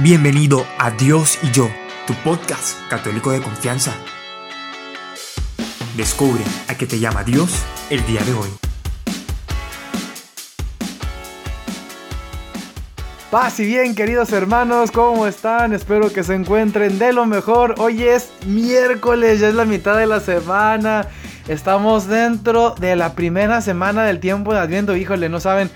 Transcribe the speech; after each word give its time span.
Bienvenido 0.00 0.64
a 0.78 0.92
Dios 0.92 1.40
y 1.42 1.50
yo, 1.50 1.68
tu 2.06 2.14
podcast 2.22 2.78
católico 2.88 3.32
de 3.32 3.40
confianza. 3.40 3.92
Descubre 5.96 6.44
a 6.68 6.76
qué 6.76 6.86
te 6.86 7.00
llama 7.00 7.24
Dios 7.24 7.64
el 7.90 8.06
día 8.06 8.22
de 8.22 8.32
hoy. 8.32 8.48
Paz 13.32 13.58
y 13.58 13.66
bien, 13.66 13.96
queridos 13.96 14.30
hermanos, 14.30 14.92
¿cómo 14.92 15.26
están? 15.26 15.72
Espero 15.72 16.12
que 16.12 16.22
se 16.22 16.36
encuentren 16.36 17.00
de 17.00 17.12
lo 17.12 17.26
mejor. 17.26 17.74
Hoy 17.78 18.04
es 18.04 18.30
miércoles, 18.46 19.40
ya 19.40 19.48
es 19.48 19.56
la 19.56 19.64
mitad 19.64 19.98
de 19.98 20.06
la 20.06 20.20
semana. 20.20 21.08
Estamos 21.48 22.06
dentro 22.06 22.76
de 22.78 22.94
la 22.94 23.16
primera 23.16 23.60
semana 23.62 24.04
del 24.04 24.20
tiempo 24.20 24.54
de 24.54 24.60
Adviento. 24.60 24.94
Híjole, 24.94 25.28
no 25.28 25.40
saben 25.40 25.68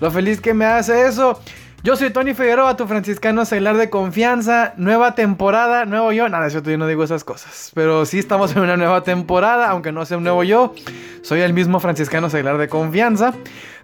lo 0.00 0.10
feliz 0.10 0.40
que 0.40 0.52
me 0.52 0.64
hace 0.64 1.06
eso. 1.06 1.40
Yo 1.84 1.94
soy 1.94 2.10
Tony 2.10 2.34
Figueroa, 2.34 2.76
tu 2.76 2.88
franciscano 2.88 3.44
seglar 3.44 3.76
de 3.76 3.88
confianza. 3.88 4.74
Nueva 4.76 5.14
temporada, 5.14 5.84
nuevo 5.84 6.10
yo. 6.10 6.28
Nada, 6.28 6.48
yo 6.48 6.60
no 6.76 6.88
digo 6.88 7.04
esas 7.04 7.22
cosas. 7.22 7.70
Pero 7.72 8.04
sí 8.04 8.18
estamos 8.18 8.54
en 8.56 8.62
una 8.62 8.76
nueva 8.76 9.04
temporada, 9.04 9.70
aunque 9.70 9.92
no 9.92 10.04
sea 10.04 10.16
un 10.16 10.24
nuevo 10.24 10.42
yo. 10.42 10.74
Soy 11.22 11.40
el 11.40 11.52
mismo 11.52 11.78
franciscano 11.78 12.30
seglar 12.30 12.58
de 12.58 12.68
confianza. 12.68 13.32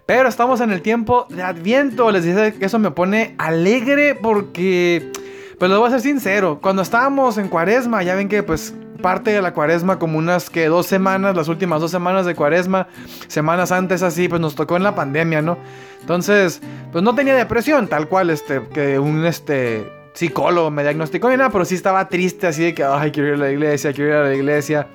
Pero 0.05 0.27
estamos 0.27 0.59
en 0.59 0.71
el 0.71 0.81
tiempo 0.81 1.25
de 1.29 1.41
Adviento. 1.41 2.11
Les 2.11 2.25
dice 2.25 2.55
que 2.55 2.65
eso 2.65 2.79
me 2.79 2.91
pone 2.91 3.33
alegre 3.37 4.13
porque, 4.13 5.09
pues 5.57 5.71
lo 5.71 5.79
voy 5.79 5.87
a 5.87 5.91
ser 5.91 6.01
sincero. 6.01 6.59
Cuando 6.61 6.81
estábamos 6.81 7.37
en 7.37 7.47
Cuaresma, 7.47 8.03
ya 8.03 8.15
ven 8.15 8.27
que 8.27 8.43
pues 8.43 8.73
parte 9.01 9.31
de 9.31 9.41
la 9.41 9.53
cuaresma, 9.53 9.99
como 9.99 10.17
unas 10.17 10.49
que 10.49 10.67
dos 10.67 10.85
semanas, 10.85 11.35
las 11.35 11.47
últimas 11.47 11.81
dos 11.81 11.91
semanas 11.91 12.25
de 12.25 12.35
cuaresma, 12.35 12.87
semanas 13.27 13.71
antes 13.71 14.03
así, 14.03 14.27
pues 14.27 14.41
nos 14.41 14.55
tocó 14.55 14.77
en 14.77 14.83
la 14.83 14.95
pandemia, 14.95 15.41
¿no? 15.41 15.57
Entonces, 16.01 16.61
pues 16.91 17.03
no 17.03 17.15
tenía 17.15 17.35
depresión, 17.35 17.87
tal 17.87 18.07
cual, 18.07 18.29
este, 18.29 18.61
que 18.73 18.99
un, 18.99 19.25
este, 19.25 19.85
psicólogo 20.15 20.71
me 20.71 20.83
diagnosticó 20.83 21.29
ni 21.29 21.37
nada, 21.37 21.49
pero 21.49 21.65
sí 21.65 21.75
estaba 21.75 22.07
triste, 22.07 22.47
así 22.47 22.63
de 22.63 22.73
que, 22.73 22.83
ay, 22.83 23.11
quiero 23.11 23.29
ir 23.29 23.35
a 23.35 23.37
la 23.37 23.51
iglesia, 23.51 23.93
quiero 23.93 24.11
ir 24.11 24.15
a 24.15 24.23
la 24.23 24.35
iglesia. 24.35 24.87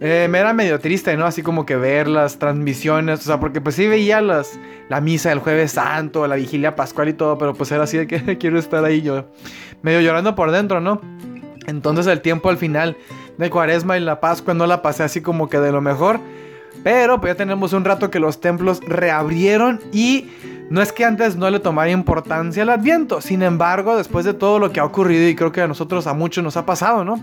Eh, 0.00 0.28
me 0.30 0.38
era 0.38 0.52
medio 0.52 0.78
triste, 0.78 1.16
¿no? 1.16 1.24
Así 1.24 1.42
como 1.42 1.64
que 1.64 1.76
ver 1.76 2.06
las 2.06 2.38
transmisiones, 2.38 3.20
o 3.20 3.22
sea, 3.22 3.40
porque 3.40 3.60
pues 3.60 3.76
sí 3.76 3.86
veía 3.86 4.20
las, 4.20 4.58
la 4.88 5.00
misa 5.00 5.30
del 5.30 5.38
jueves 5.38 5.72
santo, 5.72 6.26
la 6.26 6.36
vigilia 6.36 6.76
pascual 6.76 7.08
y 7.08 7.12
todo, 7.14 7.38
pero 7.38 7.54
pues 7.54 7.70
era 7.72 7.84
así 7.84 7.96
de 7.96 8.06
que 8.06 8.36
quiero 8.38 8.58
estar 8.58 8.84
ahí 8.84 9.00
yo, 9.02 9.26
medio 9.82 10.00
llorando 10.00 10.34
por 10.34 10.50
dentro, 10.50 10.80
¿no? 10.80 11.00
Entonces 11.66 12.06
el 12.06 12.20
tiempo 12.20 12.48
al 12.50 12.58
final 12.58 12.96
de 13.38 13.50
Cuaresma 13.50 13.96
y 13.96 14.00
la 14.00 14.20
Pascua 14.20 14.54
no 14.54 14.66
la 14.66 14.82
pasé 14.82 15.02
así 15.02 15.20
como 15.20 15.48
que 15.48 15.58
de 15.58 15.72
lo 15.72 15.80
mejor. 15.80 16.20
Pero 16.82 17.20
pues 17.20 17.32
ya 17.32 17.36
tenemos 17.36 17.72
un 17.72 17.84
rato 17.84 18.10
que 18.10 18.20
los 18.20 18.40
templos 18.40 18.80
reabrieron 18.86 19.80
y 19.92 20.28
no 20.70 20.82
es 20.82 20.92
que 20.92 21.04
antes 21.04 21.36
no 21.36 21.50
le 21.50 21.60
tomara 21.60 21.90
importancia 21.90 22.62
al 22.62 22.70
Adviento. 22.70 23.20
Sin 23.20 23.42
embargo, 23.42 23.96
después 23.96 24.24
de 24.24 24.34
todo 24.34 24.58
lo 24.58 24.72
que 24.72 24.80
ha 24.80 24.84
ocurrido 24.84 25.28
y 25.28 25.34
creo 25.34 25.52
que 25.52 25.62
a 25.62 25.68
nosotros 25.68 26.06
a 26.06 26.14
muchos 26.14 26.44
nos 26.44 26.56
ha 26.56 26.66
pasado, 26.66 27.04
¿no? 27.04 27.20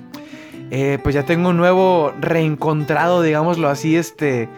Eh, 0.72 0.98
pues 1.04 1.14
ya 1.14 1.24
tengo 1.24 1.50
un 1.50 1.58
nuevo 1.58 2.14
reencontrado, 2.20 3.22
digámoslo 3.22 3.70
así, 3.70 3.96
este 3.96 4.50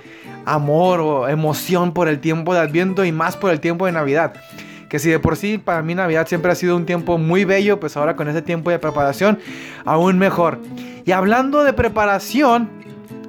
amor 0.46 1.00
o 1.02 1.28
emoción 1.28 1.94
por 1.94 2.08
el 2.08 2.20
tiempo 2.20 2.54
de 2.54 2.62
Adviento 2.62 3.04
y 3.04 3.12
más 3.12 3.36
por 3.36 3.52
el 3.52 3.60
tiempo 3.60 3.86
de 3.86 3.92
Navidad. 3.92 4.34
Que 4.96 5.00
si 5.00 5.10
de 5.10 5.20
por 5.20 5.36
sí 5.36 5.58
para 5.58 5.82
mí 5.82 5.94
Navidad 5.94 6.26
siempre 6.26 6.54
ha 6.54 6.56
sido 6.56 6.78
un 6.78 6.86
tiempo 6.86 7.18
muy 7.18 7.44
bello, 7.44 7.82
pues 7.82 7.98
ahora 7.98 8.16
con 8.16 8.30
ese 8.30 8.42
tiempo 8.42 8.70
de 8.72 8.80
preparación 8.80 9.40
aún 9.84 10.18
mejor. 10.18 10.62
Y 11.04 11.12
hablando 11.12 11.66
de 11.66 11.74
preparación, 11.74 12.70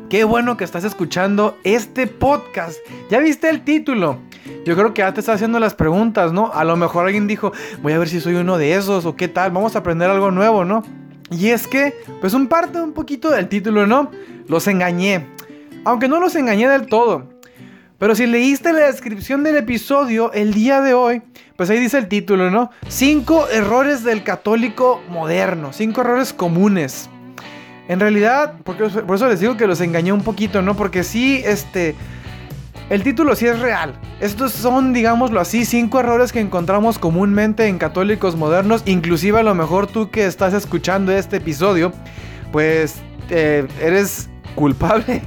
qué 0.08 0.22
bueno 0.22 0.56
que 0.56 0.62
estás 0.62 0.84
escuchando 0.84 1.58
este 1.64 2.06
podcast. 2.06 2.78
¿Ya 3.10 3.18
viste 3.18 3.48
el 3.48 3.64
título? 3.64 4.20
Yo 4.64 4.76
creo 4.76 4.94
que 4.94 5.00
ya 5.00 5.12
te 5.12 5.18
está 5.18 5.32
haciendo 5.32 5.58
las 5.58 5.74
preguntas, 5.74 6.32
¿no? 6.32 6.52
A 6.54 6.62
lo 6.62 6.76
mejor 6.76 7.06
alguien 7.06 7.26
dijo, 7.26 7.50
voy 7.82 7.94
a 7.94 7.98
ver 7.98 8.08
si 8.08 8.20
soy 8.20 8.36
uno 8.36 8.58
de 8.58 8.74
esos 8.74 9.04
o 9.04 9.16
qué 9.16 9.26
tal, 9.26 9.50
vamos 9.50 9.74
a 9.74 9.80
aprender 9.80 10.08
algo 10.08 10.30
nuevo, 10.30 10.64
¿no? 10.64 10.84
Y 11.32 11.48
es 11.48 11.66
que, 11.66 11.94
pues 12.20 12.32
un 12.32 12.46
parte 12.46 12.80
un 12.80 12.92
poquito 12.92 13.28
del 13.28 13.48
título, 13.48 13.88
¿no? 13.88 14.12
Los 14.46 14.68
engañé. 14.68 15.26
Aunque 15.84 16.06
no 16.06 16.20
los 16.20 16.36
engañé 16.36 16.68
del 16.68 16.86
todo. 16.86 17.35
Pero 17.98 18.14
si 18.14 18.26
leíste 18.26 18.72
la 18.74 18.86
descripción 18.90 19.42
del 19.42 19.56
episodio 19.56 20.30
el 20.32 20.52
día 20.52 20.82
de 20.82 20.92
hoy, 20.92 21.22
pues 21.56 21.70
ahí 21.70 21.78
dice 21.78 21.96
el 21.96 22.08
título, 22.08 22.50
¿no? 22.50 22.70
Cinco 22.88 23.48
errores 23.48 24.04
del 24.04 24.22
católico 24.22 25.02
moderno. 25.08 25.72
Cinco 25.72 26.02
errores 26.02 26.34
comunes. 26.34 27.08
En 27.88 27.98
realidad, 28.00 28.54
porque, 28.64 28.84
por 28.84 29.16
eso 29.16 29.28
les 29.28 29.40
digo 29.40 29.56
que 29.56 29.66
los 29.66 29.80
engañé 29.80 30.12
un 30.12 30.22
poquito, 30.22 30.60
¿no? 30.60 30.76
Porque 30.76 31.04
sí, 31.04 31.42
este... 31.44 31.94
El 32.90 33.02
título 33.02 33.34
sí 33.34 33.46
es 33.46 33.58
real. 33.58 33.98
Estos 34.20 34.52
son, 34.52 34.92
digámoslo 34.92 35.40
así, 35.40 35.64
cinco 35.64 35.98
errores 35.98 36.32
que 36.32 36.38
encontramos 36.38 36.98
comúnmente 36.98 37.66
en 37.66 37.78
católicos 37.78 38.36
modernos. 38.36 38.82
Inclusive 38.86 39.40
a 39.40 39.42
lo 39.42 39.54
mejor 39.54 39.86
tú 39.88 40.10
que 40.10 40.26
estás 40.26 40.52
escuchando 40.54 41.10
este 41.10 41.38
episodio, 41.38 41.92
pues 42.52 42.96
eh, 43.30 43.66
eres 43.80 44.28
culpable 44.54 45.22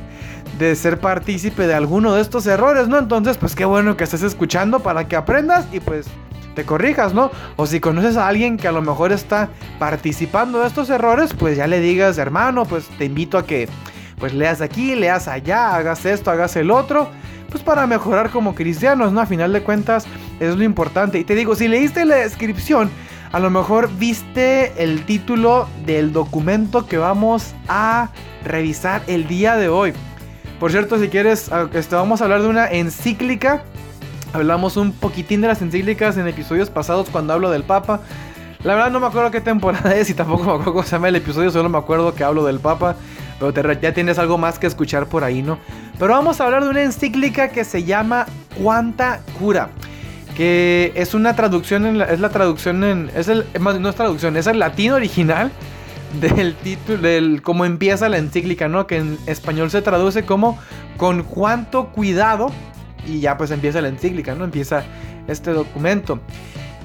de 0.60 0.76
ser 0.76 1.00
partícipe 1.00 1.66
de 1.66 1.74
alguno 1.74 2.14
de 2.14 2.22
estos 2.22 2.46
errores, 2.46 2.90
¿no? 2.90 3.00
Entonces, 3.00 3.38
pues 3.38 3.56
qué 3.56 3.64
bueno 3.64 3.96
que 3.96 4.04
estés 4.04 4.24
escuchando 4.24 4.82
para 4.82 5.08
que 5.08 5.16
aprendas 5.16 5.66
y 5.72 5.80
pues 5.80 6.08
te 6.54 6.66
corrijas, 6.66 7.14
¿no? 7.14 7.32
O 7.56 7.66
si 7.66 7.80
conoces 7.80 8.18
a 8.18 8.28
alguien 8.28 8.58
que 8.58 8.68
a 8.68 8.74
lo 8.74 8.82
mejor 8.82 9.14
está 9.14 9.50
participando 9.80 10.60
de 10.60 10.68
estos 10.68 10.90
errores, 10.90 11.34
pues 11.34 11.56
ya 11.56 11.66
le 11.66 11.80
digas, 11.80 12.18
hermano, 12.18 12.66
pues 12.66 12.88
te 12.98 13.06
invito 13.06 13.38
a 13.38 13.46
que 13.46 13.70
pues 14.20 14.34
leas 14.34 14.60
aquí, 14.60 14.96
leas 14.96 15.30
allá, 15.30 15.76
hagas 15.76 16.06
esto, 16.06 16.30
hagas 16.30 16.58
el 16.58 16.72
otro, 16.72 17.10
pues 17.50 17.64
para 17.64 17.88
mejorar 17.88 18.30
como 18.30 18.54
cristianos, 18.54 19.14
¿no? 19.14 19.22
A 19.22 19.26
final 19.26 19.54
de 19.54 19.64
cuentas 19.64 20.06
es 20.42 20.58
lo 20.58 20.64
importante. 20.66 21.20
Y 21.20 21.24
te 21.24 21.36
digo, 21.36 21.56
si 21.56 21.70
leíste 21.70 22.04
la 22.04 22.16
descripción, 22.16 22.92
a 23.32 23.40
lo 23.40 23.50
mejor 23.50 23.90
viste 23.98 24.74
el 24.84 25.06
título 25.06 25.70
del 25.86 26.12
documento 26.12 26.86
que 26.86 26.98
vamos 26.98 27.56
a 27.70 28.10
revisar 28.44 29.04
el 29.08 29.26
día 29.28 29.56
de 29.56 29.70
hoy. 29.70 29.94
Por 30.60 30.72
cierto, 30.72 31.00
si 31.00 31.08
quieres, 31.08 31.50
este, 31.74 31.96
vamos 31.96 32.22
a 32.22 32.26
hablar 32.26 32.42
de 32.42 32.48
una 32.48 32.68
encíclica 32.70 33.64
Hablamos 34.32 34.78
un 34.78 34.92
poquitín 34.92 35.42
de 35.42 35.48
las 35.48 35.62
encíclicas 35.62 36.18
en 36.18 36.28
episodios 36.28 36.70
pasados 36.70 37.10
cuando 37.10 37.34
hablo 37.34 37.50
del 37.50 37.64
Papa. 37.64 38.02
La 38.64 38.76
verdad 38.76 38.92
no 38.92 39.00
me 39.00 39.08
acuerdo 39.08 39.32
qué 39.32 39.42
temporada 39.42 39.96
es 39.96 40.10
y 40.10 40.14
tampoco 40.14 40.44
me 40.44 40.52
acuerdo 40.52 40.72
cómo 40.74 40.84
se 40.84 40.92
llama 40.92 41.08
el 41.08 41.16
episodio, 41.16 41.50
solo 41.50 41.70
me 41.70 41.78
acuerdo 41.78 42.14
que 42.14 42.24
hablo 42.24 42.46
del 42.46 42.60
Papa. 42.60 42.96
Pero 43.40 43.72
ya 43.74 43.94
tienes 43.94 44.20
algo 44.20 44.38
más 44.38 44.60
que 44.60 44.68
escuchar 44.68 45.08
por 45.08 45.24
ahí, 45.24 45.42
¿no? 45.42 45.58
Pero 45.98 46.14
vamos 46.14 46.42
a 46.42 46.46
hablar 46.46 46.64
de 46.64 46.70
una 46.70 46.84
encíclica 46.84 47.50
que 47.50 47.64
se 47.64 47.86
llama 47.86 48.26
Cuanta 48.62 49.22
Cura. 49.40 49.70
Que 50.36 50.92
es 50.96 51.14
una 51.14 51.36
traducción, 51.36 51.86
en 51.86 52.02
es 52.02 52.20
la 52.20 52.30
traducción 52.30 52.84
en... 52.84 53.12
Es 53.16 53.30
el, 53.30 53.46
no 53.60 53.90
es 53.90 53.96
traducción, 53.96 54.38
es 54.38 54.46
el 54.46 54.60
latín 54.60 54.92
original 54.92 55.52
del 56.20 56.56
título, 56.56 56.98
del 57.00 57.42
cómo 57.42 57.66
empieza 57.66 58.10
la 58.10 58.18
encíclica, 58.18 58.68
¿no? 58.68 58.88
Que 58.88 58.98
en 58.98 59.18
español 59.26 59.72
se 59.72 59.82
traduce 59.82 60.24
como 60.24 60.58
con 60.98 61.24
cuánto 61.24 61.90
cuidado 61.90 62.52
y 63.06 63.20
ya 63.20 63.38
pues 63.38 63.52
empieza 63.52 63.82
la 63.82 63.90
encíclica, 63.90 64.36
¿no? 64.36 64.46
Empieza 64.46 64.84
este 65.28 65.52
documento. 65.52 66.20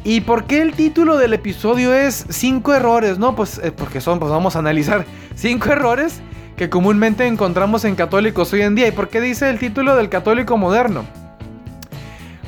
¿Y 0.04 0.20
por 0.20 0.44
qué 0.44 0.60
el 0.60 0.74
título 0.74 1.16
del 1.16 1.32
episodio 1.32 1.94
es 1.94 2.26
cinco 2.28 2.74
errores? 2.74 3.18
No, 3.18 3.34
pues 3.34 3.58
eh, 3.58 3.72
porque 3.72 4.02
son, 4.02 4.18
pues 4.18 4.30
vamos 4.30 4.54
a 4.54 4.58
analizar 4.58 5.06
cinco 5.34 5.70
errores 5.70 6.20
que 6.56 6.68
comúnmente 6.68 7.26
encontramos 7.26 7.84
en 7.84 7.96
católicos 7.96 8.52
hoy 8.52 8.62
en 8.62 8.74
día. 8.74 8.86
¿Y 8.86 8.92
por 8.92 9.08
qué 9.08 9.20
dice 9.20 9.48
el 9.48 9.58
título 9.58 9.96
del 9.96 10.10
católico 10.10 10.56
moderno? 10.58 11.04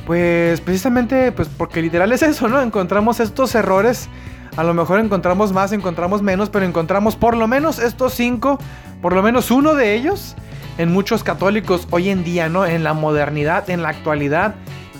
Pues 0.06 0.60
precisamente, 0.60 1.32
pues 1.32 1.48
porque 1.48 1.82
literal 1.82 2.12
es 2.12 2.22
eso, 2.22 2.46
¿no? 2.46 2.60
Encontramos 2.60 3.18
estos 3.20 3.54
errores. 3.54 4.08
A 4.56 4.64
lo 4.64 4.72
mejor 4.72 5.00
encontramos 5.00 5.52
más, 5.52 5.72
encontramos 5.72 6.22
menos, 6.22 6.48
pero 6.48 6.64
encontramos 6.64 7.14
por 7.14 7.36
lo 7.36 7.46
menos 7.46 7.78
estos 7.78 8.14
cinco, 8.14 8.58
por 9.02 9.14
lo 9.14 9.22
menos 9.22 9.50
uno 9.50 9.74
de 9.74 9.94
ellos 9.94 10.34
en 10.78 10.92
muchos 10.92 11.22
católicos 11.22 11.86
hoy 11.90 12.08
en 12.08 12.24
día, 12.24 12.48
¿no? 12.48 12.64
En 12.64 12.82
la 12.82 12.94
modernidad, 12.94 13.68
en 13.68 13.82
la 13.82 13.90
actualidad, 13.90 14.54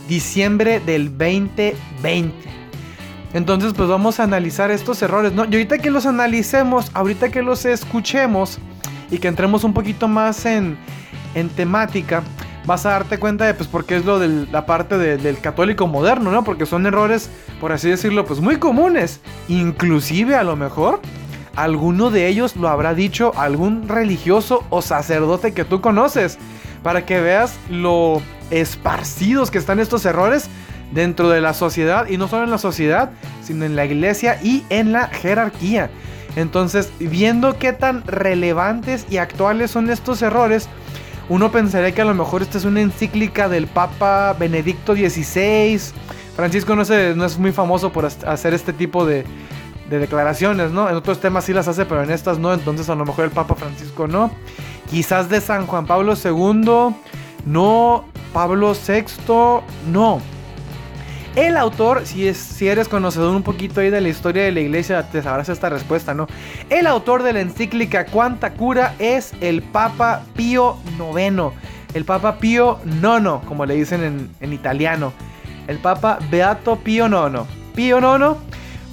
diciembre 0.09 0.81
del 0.81 1.11
2020. 1.17 2.35
Entonces, 3.33 3.73
pues 3.75 3.89
vamos 3.89 4.21
a 4.21 4.25
analizar 4.25 4.71
estos 4.71 5.01
errores, 5.03 5.33
¿no? 5.33 5.45
Y 5.45 5.55
ahorita 5.55 5.79
que 5.79 5.91
los 5.91 6.07
analicemos, 6.07 6.91
ahorita 6.95 7.31
que 7.31 7.43
los 7.43 7.65
escuchemos 7.65 8.59
y 9.11 9.19
que 9.19 9.29
entremos 9.29 9.65
un 9.65 9.73
poquito 9.73 10.07
más 10.07 10.47
en, 10.47 10.77
en 11.35 11.49
temática, 11.49 12.23
vas 12.67 12.85
a 12.85 12.91
darte 12.91 13.19
cuenta 13.19 13.47
de, 13.47 13.55
pues, 13.55 13.69
por 13.69 13.85
qué 13.85 13.97
es 13.97 14.05
lo 14.05 14.19
de 14.19 14.47
la 14.51 14.67
parte 14.67 14.99
del 14.99 15.39
católico 15.39 15.87
moderno, 15.87 16.31
¿no? 16.31 16.45
Porque 16.45 16.67
son 16.67 16.85
errores, 16.87 17.31
por 17.61 17.73
así 17.73 17.89
decirlo, 17.89 18.27
pues 18.27 18.41
muy 18.41 18.57
comunes. 18.57 19.21
Inclusive, 19.49 20.35
a 20.35 20.43
lo 20.43 20.57
mejor, 20.57 21.01
alguno 21.55 22.11
de 22.11 22.27
ellos 22.27 22.57
lo 22.57 22.69
habrá 22.69 22.95
dicho 22.95 23.33
algún 23.37 23.89
religioso 23.89 24.65
o 24.69 24.83
sacerdote 24.83 25.55
que 25.55 25.65
tú 25.65 25.81
conoces, 25.81 26.39
para 26.83 27.07
que 27.07 27.21
veas 27.21 27.57
lo 27.71 28.21
esparcidos 28.51 29.51
que 29.51 29.59
están 29.59 29.81
estos 29.81 30.05
errores 30.05 30.49
dentro 30.93 31.29
de 31.31 31.41
la 31.41 31.55
sociedad, 31.55 32.09
y 32.09 32.17
no 32.17 32.29
solo 32.29 32.45
en 32.45 32.51
la 32.51 32.59
sociedad, 32.59 33.11
sino 33.43 33.65
en 33.65 33.77
la 33.77 33.85
iglesia 33.85 34.39
y 34.43 34.65
en 34.71 34.93
la 34.93 35.09
jerarquía. 35.09 35.91
Entonces, 36.37 36.93
viendo 36.99 37.59
qué 37.59 37.73
tan 37.73 38.07
relevantes 38.07 39.07
y 39.09 39.17
actuales 39.17 39.71
son 39.71 39.89
estos 39.89 40.21
errores, 40.21 40.69
uno 41.29 41.51
pensaría 41.51 41.93
que 41.93 42.03
a 42.03 42.05
lo 42.05 42.15
mejor 42.15 42.43
esta 42.43 42.59
es 42.59 42.65
una 42.65 42.81
encíclica 42.81 43.49
del 43.49 43.67
Papa 43.67 44.35
Benedicto 44.39 44.95
XVI. 44.95 45.81
Francisco 46.37 46.77
no, 46.77 46.85
no 46.85 47.25
es 47.25 47.39
muy 47.39 47.53
famoso 47.53 47.93
por 47.93 48.05
hacer 48.05 48.55
este 48.55 48.73
tipo 48.73 49.07
de, 49.07 49.25
de 49.91 49.99
declaraciones, 49.99 50.71
¿no? 50.71 50.89
En 50.89 50.97
otros 50.97 51.21
temas 51.21 51.45
sí 51.45 51.53
las 51.53 51.69
hace, 51.69 51.85
pero 51.87 52.03
en 52.03 52.11
estas 52.11 52.39
no, 52.39 52.53
entonces 52.53 52.89
a 52.91 52.95
lo 52.95 53.05
mejor 53.05 53.25
el 53.25 53.31
Papa 53.31 53.55
Francisco 53.55 54.07
no. 54.07 54.31
Quizás 54.91 55.29
de 55.29 55.41
San 55.41 55.67
Juan 55.67 55.87
Pablo 55.87 56.15
II, 56.15 56.95
no. 57.47 58.05
Pablo 58.33 58.75
VI, 58.75 59.05
no. 59.91 60.21
El 61.37 61.59
autor, 61.59 62.07
si, 62.07 62.27
es, 62.27 62.39
si 62.39 62.67
eres 62.67 62.89
conocedor 62.89 63.37
un 63.37 63.43
poquito 63.43 63.81
ahí 63.83 63.91
de 63.91 64.01
la 64.01 64.09
historia 64.09 64.45
de 64.45 64.53
la 64.53 64.61
iglesia, 64.61 65.03
te 65.03 65.23
sabrás 65.23 65.51
esta 65.51 65.69
respuesta, 65.69 66.15
¿no? 66.15 66.27
El 66.71 66.87
autor 66.87 67.23
de 67.23 67.35
la 67.35 67.41
encíclica 67.41 68.07
Cuánta 68.07 68.55
Cura 68.55 68.95
es 68.99 69.35
el 69.43 69.63
Papa 69.63 70.23
Pío 70.35 70.79
IX. 70.99 71.55
El 71.93 72.07
Papa 72.07 72.39
Pío 72.39 72.79
IX, 72.87 73.47
como 73.47 73.67
le 73.67 73.75
dicen 73.75 74.03
en, 74.03 74.31
en 74.41 74.55
italiano. 74.55 75.13
El 75.67 75.77
Papa 75.77 76.19
Beato 76.31 76.77
Pío 76.77 77.07
IX. 77.07 77.43
Pío 77.75 77.99
IX 77.99 78.39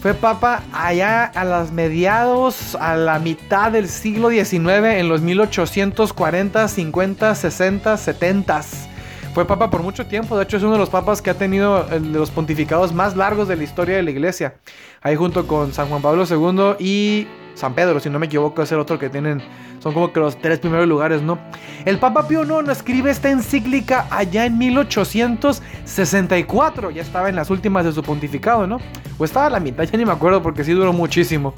fue 0.02 0.14
papa 0.14 0.64
allá 0.74 1.24
a 1.24 1.46
los 1.46 1.72
mediados, 1.72 2.76
a 2.76 2.98
la 2.98 3.20
mitad 3.20 3.72
del 3.72 3.88
siglo 3.88 4.30
XIX, 4.30 4.98
en 4.98 5.08
los 5.08 5.22
1840, 5.22 6.68
50, 6.68 7.36
60, 7.36 7.96
70. 7.96 8.62
Fue 9.34 9.46
papa 9.46 9.70
por 9.72 9.82
mucho 9.82 10.06
tiempo, 10.06 10.38
de 10.38 10.44
hecho 10.44 10.58
es 10.58 10.64
uno 10.64 10.74
de 10.74 10.78
los 10.78 10.90
papas 10.90 11.20
que 11.20 11.32
ha 11.32 11.34
tenido 11.34 11.86
de 11.86 12.00
los 12.00 12.30
pontificados 12.30 12.94
más 12.94 13.16
largos 13.16 13.48
de 13.48 13.56
la 13.56 13.64
historia 13.64 13.96
de 13.96 14.04
la 14.04 14.12
iglesia. 14.12 14.54
Ahí 15.02 15.16
junto 15.16 15.48
con 15.48 15.74
San 15.74 15.90
Juan 15.90 16.04
Pablo 16.04 16.26
II 16.30 16.76
y 16.78 17.28
San 17.56 17.74
Pedro, 17.74 18.00
si 18.00 18.12
no 18.12 18.20
me 18.20 18.28
equivoco, 18.28 18.62
es 18.62 18.72
el 18.72 18.78
otro 18.78 19.00
que 19.00 19.10
tienen, 19.10 19.42
son 19.80 19.96
como 19.96 20.14
que 20.14 20.20
los 20.20 20.38
tres 20.38 20.60
primeros 20.60 20.88
lugares, 20.88 21.24
¿no? 21.24 21.40
El 21.84 21.98
Papa 21.98 22.28
Pío 22.28 22.44
IX 22.44 22.70
escribe 22.70 23.10
esta 23.10 23.32
encíclica 23.32 24.06
allá 24.12 24.46
en 24.46 24.56
1864, 24.60 26.92
ya 26.92 27.02
estaba 27.02 27.28
en 27.28 27.36
las 27.36 27.50
últimas 27.50 27.86
de 27.86 27.92
su 27.92 28.04
pontificado, 28.04 28.68
¿no? 28.68 28.78
O 29.18 29.26
estaba 29.26 29.48
a 29.48 29.50
la 29.50 29.60
mitad, 29.60 29.84
ya 29.84 29.98
ni 29.98 30.06
me 30.06 30.12
acuerdo 30.12 30.44
porque 30.44 30.64
sí 30.64 30.74
duró 30.74 30.94
muchísimo. 30.94 31.56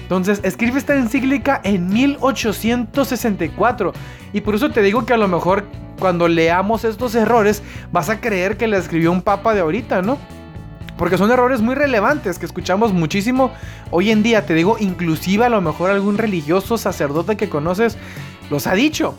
Entonces, 0.00 0.40
escribe 0.44 0.78
esta 0.78 0.96
encíclica 0.96 1.60
en 1.62 1.88
1864. 1.88 3.92
Y 4.32 4.40
por 4.40 4.54
eso 4.54 4.70
te 4.70 4.80
digo 4.82 5.04
que 5.06 5.14
a 5.14 5.16
lo 5.16 5.28
mejor 5.28 5.64
cuando 6.02 6.26
leamos 6.26 6.84
estos 6.84 7.14
errores 7.14 7.62
vas 7.92 8.08
a 8.08 8.20
creer 8.20 8.56
que 8.56 8.66
le 8.66 8.76
escribió 8.76 9.12
un 9.12 9.22
papa 9.22 9.54
de 9.54 9.60
ahorita, 9.60 10.02
¿no? 10.02 10.18
Porque 10.98 11.16
son 11.16 11.30
errores 11.30 11.60
muy 11.60 11.76
relevantes 11.76 12.40
que 12.40 12.46
escuchamos 12.46 12.92
muchísimo 12.92 13.52
hoy 13.92 14.10
en 14.10 14.24
día. 14.24 14.44
Te 14.44 14.54
digo, 14.54 14.78
inclusive 14.80 15.44
a 15.44 15.48
lo 15.48 15.60
mejor 15.60 15.90
algún 15.90 16.18
religioso 16.18 16.76
sacerdote 16.76 17.36
que 17.36 17.48
conoces 17.48 17.96
los 18.50 18.66
ha 18.66 18.74
dicho. 18.74 19.14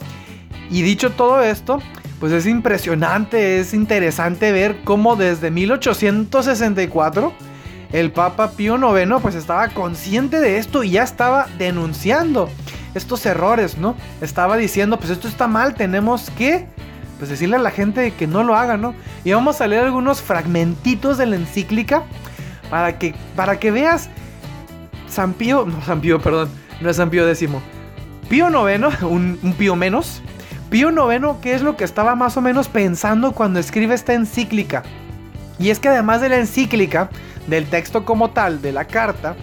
Y 0.70 0.82
dicho 0.82 1.12
todo 1.12 1.42
esto, 1.42 1.80
pues 2.20 2.34
es 2.34 2.48
impresionante, 2.48 3.62
es 3.62 3.74
interesante 3.74 4.52
ver 4.52 4.82
cómo 4.84 5.16
desde 5.16 5.52
1864 5.52 7.32
el 7.94 8.12
Papa 8.12 8.52
Pío 8.58 8.76
IX 8.76 9.22
pues 9.22 9.36
estaba 9.36 9.70
consciente 9.70 10.42
de 10.42 10.58
esto 10.58 10.84
y 10.84 10.92
ya 10.92 11.04
estaba 11.04 11.48
denunciando 11.58 12.50
estos 12.96 13.26
errores, 13.26 13.78
¿no? 13.78 13.96
Estaba 14.22 14.58
diciendo, 14.58 14.98
pues 14.98 15.10
esto 15.10 15.28
está 15.28 15.48
mal, 15.48 15.76
tenemos 15.76 16.30
que 16.32 16.68
pues 17.18 17.30
decirle 17.30 17.56
a 17.56 17.60
la 17.60 17.72
gente 17.72 18.12
que 18.12 18.28
no 18.28 18.44
lo 18.44 18.56
haga, 18.56 18.78
¿no? 18.78 18.94
Y 19.24 19.32
vamos 19.32 19.62
a 19.62 19.68
leer 19.68 19.86
algunos 19.86 20.22
fragmentitos 20.22 21.18
de 21.18 21.26
la 21.26 21.36
encíclica 21.36 22.04
para 22.70 22.98
que, 22.98 23.16
para 23.36 23.60
que 23.60 23.72
veas 23.72 24.10
San 25.08 25.34
Pío, 25.34 25.66
no 25.66 25.82
San 25.86 26.02
Pío, 26.02 26.20
perdón, 26.20 26.50
no 26.82 26.90
es 26.90 26.98
San 26.98 27.10
Pío 27.10 27.28
X, 27.30 27.48
Pío 28.30 28.50
IX, 28.50 29.02
un, 29.04 29.40
un 29.42 29.54
Pío 29.54 29.76
menos, 29.76 30.22
Pío 30.70 30.90
IX, 30.90 31.38
¿qué 31.42 31.54
es 31.54 31.62
lo 31.62 31.78
que 31.78 31.84
estaba 31.84 32.16
más 32.16 32.36
o 32.36 32.42
menos 32.42 32.68
pensando 32.68 33.32
cuando 33.32 33.60
escribe 33.60 33.94
esta 33.94 34.14
encíclica? 34.14 34.84
Y 35.60 35.70
es 35.70 35.80
que 35.80 35.90
además 35.90 36.20
de 36.20 36.30
la 36.30 36.38
encíclica, 36.38 37.10
del 37.48 37.68
texto 37.68 38.06
como 38.06 38.32
tal, 38.32 38.62
de 38.62 38.72
la 38.72 38.86
carta, 38.86 39.36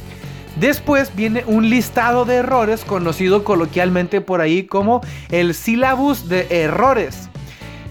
después 0.61 1.15
viene 1.17 1.43
un 1.47 1.69
listado 1.69 2.25
de 2.25 2.37
errores 2.37 2.85
conocido 2.85 3.43
coloquialmente 3.43 4.21
por 4.21 4.41
ahí 4.41 4.65
como 4.65 5.01
el 5.31 5.55
sílabus 5.55 6.29
de 6.29 6.47
errores. 6.51 7.29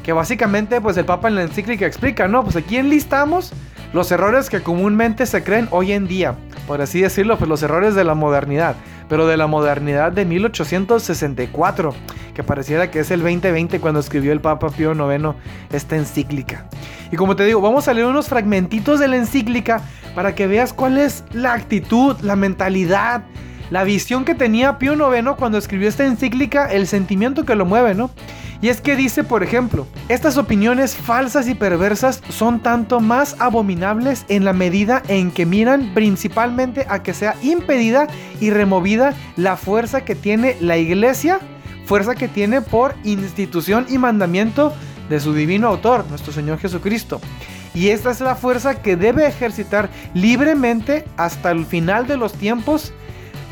Que 0.03 0.13
básicamente 0.13 0.79
pues 0.79 0.95
el 0.97 1.05
Papa 1.05 1.27
en 1.27 1.35
la 1.35 1.43
encíclica 1.43 1.85
explica, 1.85 2.27
¿no? 2.27 2.43
Pues 2.43 2.55
aquí 2.55 2.77
enlistamos 2.77 3.51
los 3.91 4.11
errores 4.11 4.49
que 4.49 4.61
comúnmente 4.61 5.25
se 5.25 5.43
creen 5.43 5.67
hoy 5.71 5.91
en 5.91 6.07
día, 6.07 6.35
por 6.67 6.81
así 6.81 7.01
decirlo, 7.01 7.37
pues 7.37 7.49
los 7.49 7.63
errores 7.63 7.95
de 7.95 8.03
la 8.03 8.13
modernidad 8.13 8.75
pero 9.09 9.27
de 9.27 9.35
la 9.35 9.47
modernidad 9.47 10.11
de 10.11 10.23
1864, 10.23 11.93
que 12.33 12.43
pareciera 12.43 12.89
que 12.91 12.99
es 12.99 13.11
el 13.11 13.21
2020 13.21 13.79
cuando 13.81 13.99
escribió 13.99 14.31
el 14.31 14.39
Papa 14.39 14.69
Pío 14.69 14.93
IX 14.93 15.35
esta 15.73 15.97
encíclica. 15.97 16.69
Y 17.11 17.15
como 17.15 17.35
te 17.35 17.45
digo, 17.45 17.61
vamos 17.61 17.87
a 17.87 17.93
leer 17.93 18.07
unos 18.07 18.27
fragmentitos 18.27 18.99
de 18.99 19.07
la 19.07 19.17
encíclica 19.17 19.81
para 20.15 20.35
que 20.35 20.47
veas 20.47 20.73
cuál 20.73 20.97
es 20.97 21.23
la 21.31 21.53
actitud, 21.53 22.15
la 22.21 22.35
mentalidad, 22.35 23.23
la 23.69 23.83
visión 23.83 24.25
que 24.25 24.35
tenía 24.35 24.77
Pío 24.77 24.93
IX 24.93 25.31
cuando 25.37 25.57
escribió 25.57 25.87
esta 25.87 26.05
encíclica, 26.05 26.65
el 26.71 26.87
sentimiento 26.87 27.45
que 27.45 27.55
lo 27.55 27.65
mueve, 27.65 27.93
¿no? 27.93 28.09
Y 28.61 28.67
es 28.67 28.81
que 28.81 28.97
dice, 28.97 29.23
por 29.23 29.41
ejemplo, 29.41 29.87
estas 30.09 30.37
opiniones 30.37 30.95
falsas 30.95 31.47
y 31.47 31.55
perversas 31.55 32.21
son 32.29 32.59
tanto 32.59 32.99
más 32.99 33.37
abominables 33.39 34.25
en 34.27 34.43
la 34.43 34.51
medida 34.51 35.01
en 35.07 35.31
que 35.31 35.45
miran 35.45 35.93
principalmente 35.93 36.85
a 36.89 37.01
que 37.01 37.13
sea 37.13 37.35
impedida 37.41 38.07
y 38.41 38.49
removida 38.49 39.13
la 39.37 39.55
fuerza 39.55 40.03
que 40.03 40.13
tiene 40.13 40.57
la 40.59 40.77
iglesia, 40.77 41.39
fuerza 41.85 42.15
que 42.15 42.27
tiene 42.27 42.61
por 42.61 42.95
institución 43.05 43.85
y 43.87 43.97
mandamiento 43.97 44.73
de 45.09 45.19
su 45.19 45.33
divino 45.33 45.67
autor, 45.67 46.05
nuestro 46.09 46.31
Señor 46.31 46.59
Jesucristo. 46.59 47.19
Y 47.73 47.89
esta 47.89 48.11
es 48.11 48.21
la 48.21 48.35
fuerza 48.35 48.81
que 48.81 48.95
debe 48.95 49.27
ejercitar 49.27 49.89
libremente 50.13 51.05
hasta 51.17 51.51
el 51.51 51.65
final 51.65 52.07
de 52.07 52.17
los 52.17 52.33
tiempos 52.33 52.93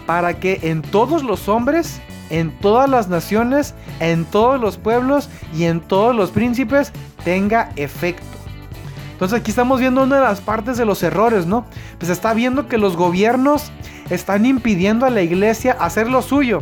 para 0.05 0.39
que 0.39 0.59
en 0.63 0.81
todos 0.81 1.23
los 1.23 1.49
hombres 1.49 2.01
en 2.29 2.51
todas 2.59 2.89
las 2.89 3.07
naciones, 3.07 3.73
en 3.99 4.25
todos 4.25 4.59
los 4.59 4.77
pueblos 4.77 5.29
y 5.55 5.63
en 5.65 5.79
todos 5.79 6.15
los 6.15 6.31
príncipes 6.31 6.91
tenga 7.23 7.69
efecto. 7.75 8.25
Entonces 9.13 9.39
aquí 9.39 9.49
estamos 9.49 9.79
viendo 9.79 10.03
una 10.03 10.17
de 10.17 10.21
las 10.21 10.41
partes 10.41 10.77
de 10.77 10.85
los 10.85 11.01
errores, 11.01 11.45
¿no? 11.45 11.65
Pues 11.97 12.11
está 12.11 12.33
viendo 12.33 12.67
que 12.67 12.77
los 12.77 12.95
gobiernos 12.95 13.71
están 14.09 14.45
impidiendo 14.45 15.05
a 15.05 15.09
la 15.09 15.21
iglesia 15.21 15.75
hacer 15.79 16.09
lo 16.09 16.21
suyo. 16.21 16.61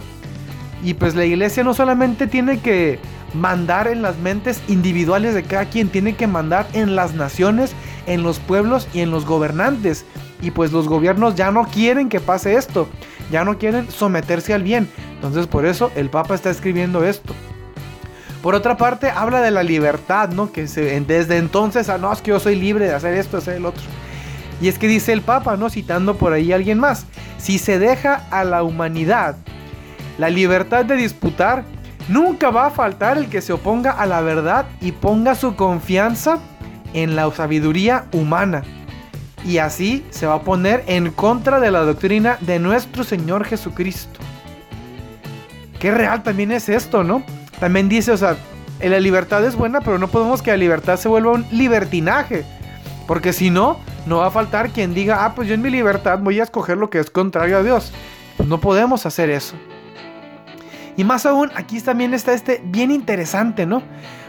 Y 0.84 0.94
pues 0.94 1.16
la 1.16 1.26
iglesia 1.26 1.64
no 1.64 1.74
solamente 1.74 2.28
tiene 2.28 2.60
que 2.60 3.00
mandar 3.36 3.88
en 3.88 4.02
las 4.02 4.18
mentes 4.18 4.62
individuales 4.68 5.34
de 5.34 5.44
cada 5.44 5.66
quien, 5.66 5.90
tiene 5.90 6.16
que 6.16 6.28
mandar 6.28 6.68
en 6.74 6.96
las 6.96 7.14
naciones, 7.14 7.74
en 8.08 8.24
los 8.24 8.40
pueblos 8.40 8.88
y 8.94 9.02
en 9.02 9.12
los 9.12 9.26
gobernantes. 9.26 10.06
Y 10.42 10.52
pues 10.52 10.72
los 10.72 10.88
gobiernos 10.88 11.36
ya 11.36 11.52
no 11.52 11.66
quieren 11.66 12.10
que 12.10 12.20
pase 12.20 12.56
esto, 12.56 12.88
ya 13.32 13.44
no 13.44 13.58
quieren 13.58 13.90
someterse 13.90 14.54
al 14.54 14.64
bien, 14.64 14.90
entonces 15.16 15.48
por 15.48 15.66
eso 15.66 15.92
el 15.96 16.10
Papa 16.10 16.36
está 16.36 16.50
escribiendo 16.50 17.04
esto. 17.04 17.34
Por 18.42 18.54
otra 18.54 18.78
parte, 18.78 19.10
habla 19.10 19.42
de 19.42 19.50
la 19.50 19.64
libertad, 19.64 20.30
¿no? 20.30 20.52
Que 20.52 20.68
desde 20.68 21.38
entonces, 21.38 21.90
ah, 21.90 21.98
no, 21.98 22.14
es 22.14 22.22
que 22.22 22.30
yo 22.30 22.40
soy 22.40 22.56
libre 22.56 22.86
de 22.86 22.94
hacer 22.94 23.16
esto, 23.16 23.38
hacer 23.38 23.56
el 23.56 23.66
otro. 23.66 23.82
Y 24.62 24.68
es 24.68 24.78
que 24.78 24.88
dice 24.88 25.14
el 25.14 25.22
Papa, 25.22 25.58
¿no? 25.58 25.70
Citando 25.72 26.16
por 26.16 26.32
ahí 26.32 26.52
a 26.52 26.56
alguien 26.56 26.78
más. 26.78 27.08
Si 27.40 27.58
se 27.58 27.80
deja 27.80 28.28
a 28.30 28.44
la 28.44 28.62
humanidad 28.62 29.36
la 30.20 30.30
libertad 30.30 30.86
de 30.86 30.96
disputar, 30.96 31.66
nunca 32.08 32.50
va 32.50 32.68
a 32.68 32.72
faltar 32.72 33.18
el 33.18 33.30
que 33.30 33.42
se 33.42 33.54
oponga 33.54 33.92
a 33.92 34.06
la 34.06 34.22
verdad 34.22 34.66
y 34.82 34.92
ponga 34.92 35.36
su 35.36 35.56
confianza 35.56 36.40
en 36.94 37.16
la 37.16 37.30
sabiduría 37.32 38.06
humana. 38.14 38.64
Y 39.44 39.60
así 39.60 40.06
se 40.10 40.26
va 40.26 40.36
a 40.36 40.42
poner 40.42 40.84
en 40.88 41.12
contra 41.12 41.60
de 41.60 41.72
la 41.72 41.82
doctrina 41.82 42.38
de 42.42 42.60
nuestro 42.60 43.04
Señor 43.04 43.46
Jesucristo 43.46 44.20
qué 45.86 45.92
real 45.92 46.24
también 46.24 46.52
es 46.52 46.68
esto, 46.68 47.04
¿no? 47.04 47.24
También 47.60 47.90
dice, 47.90 48.12
o 48.12 48.18
sea, 48.18 48.38
la 48.82 49.00
libertad 49.00 49.46
es 49.46 49.56
buena, 49.56 49.82
pero 49.82 50.00
no 50.00 50.08
podemos 50.08 50.42
que 50.42 50.50
la 50.50 50.58
libertad 50.58 50.98
se 50.98 51.08
vuelva 51.08 51.34
un 51.34 51.46
libertinaje. 51.52 52.44
Porque 53.06 53.34
si 53.34 53.52
no, 53.52 53.80
no 54.08 54.18
va 54.18 54.28
a 54.28 54.32
faltar 54.32 54.72
quien 54.72 54.96
diga, 54.96 55.24
ah, 55.24 55.36
pues 55.36 55.48
yo 55.48 55.54
en 55.54 55.62
mi 55.62 55.70
libertad 55.70 56.18
voy 56.24 56.40
a 56.40 56.44
escoger 56.44 56.78
lo 56.78 56.90
que 56.90 56.98
es 56.98 57.12
contrario 57.12 57.60
a 57.60 57.62
Dios. 57.62 57.94
No 58.44 58.60
podemos 58.60 59.06
hacer 59.06 59.30
eso. 59.30 59.56
Y 60.98 61.04
más 61.04 61.26
aún, 61.26 61.52
aquí 61.56 61.80
también 61.82 62.14
está 62.14 62.34
este 62.34 62.62
bien 62.64 62.92
interesante, 62.92 63.66
¿no? 63.66 63.84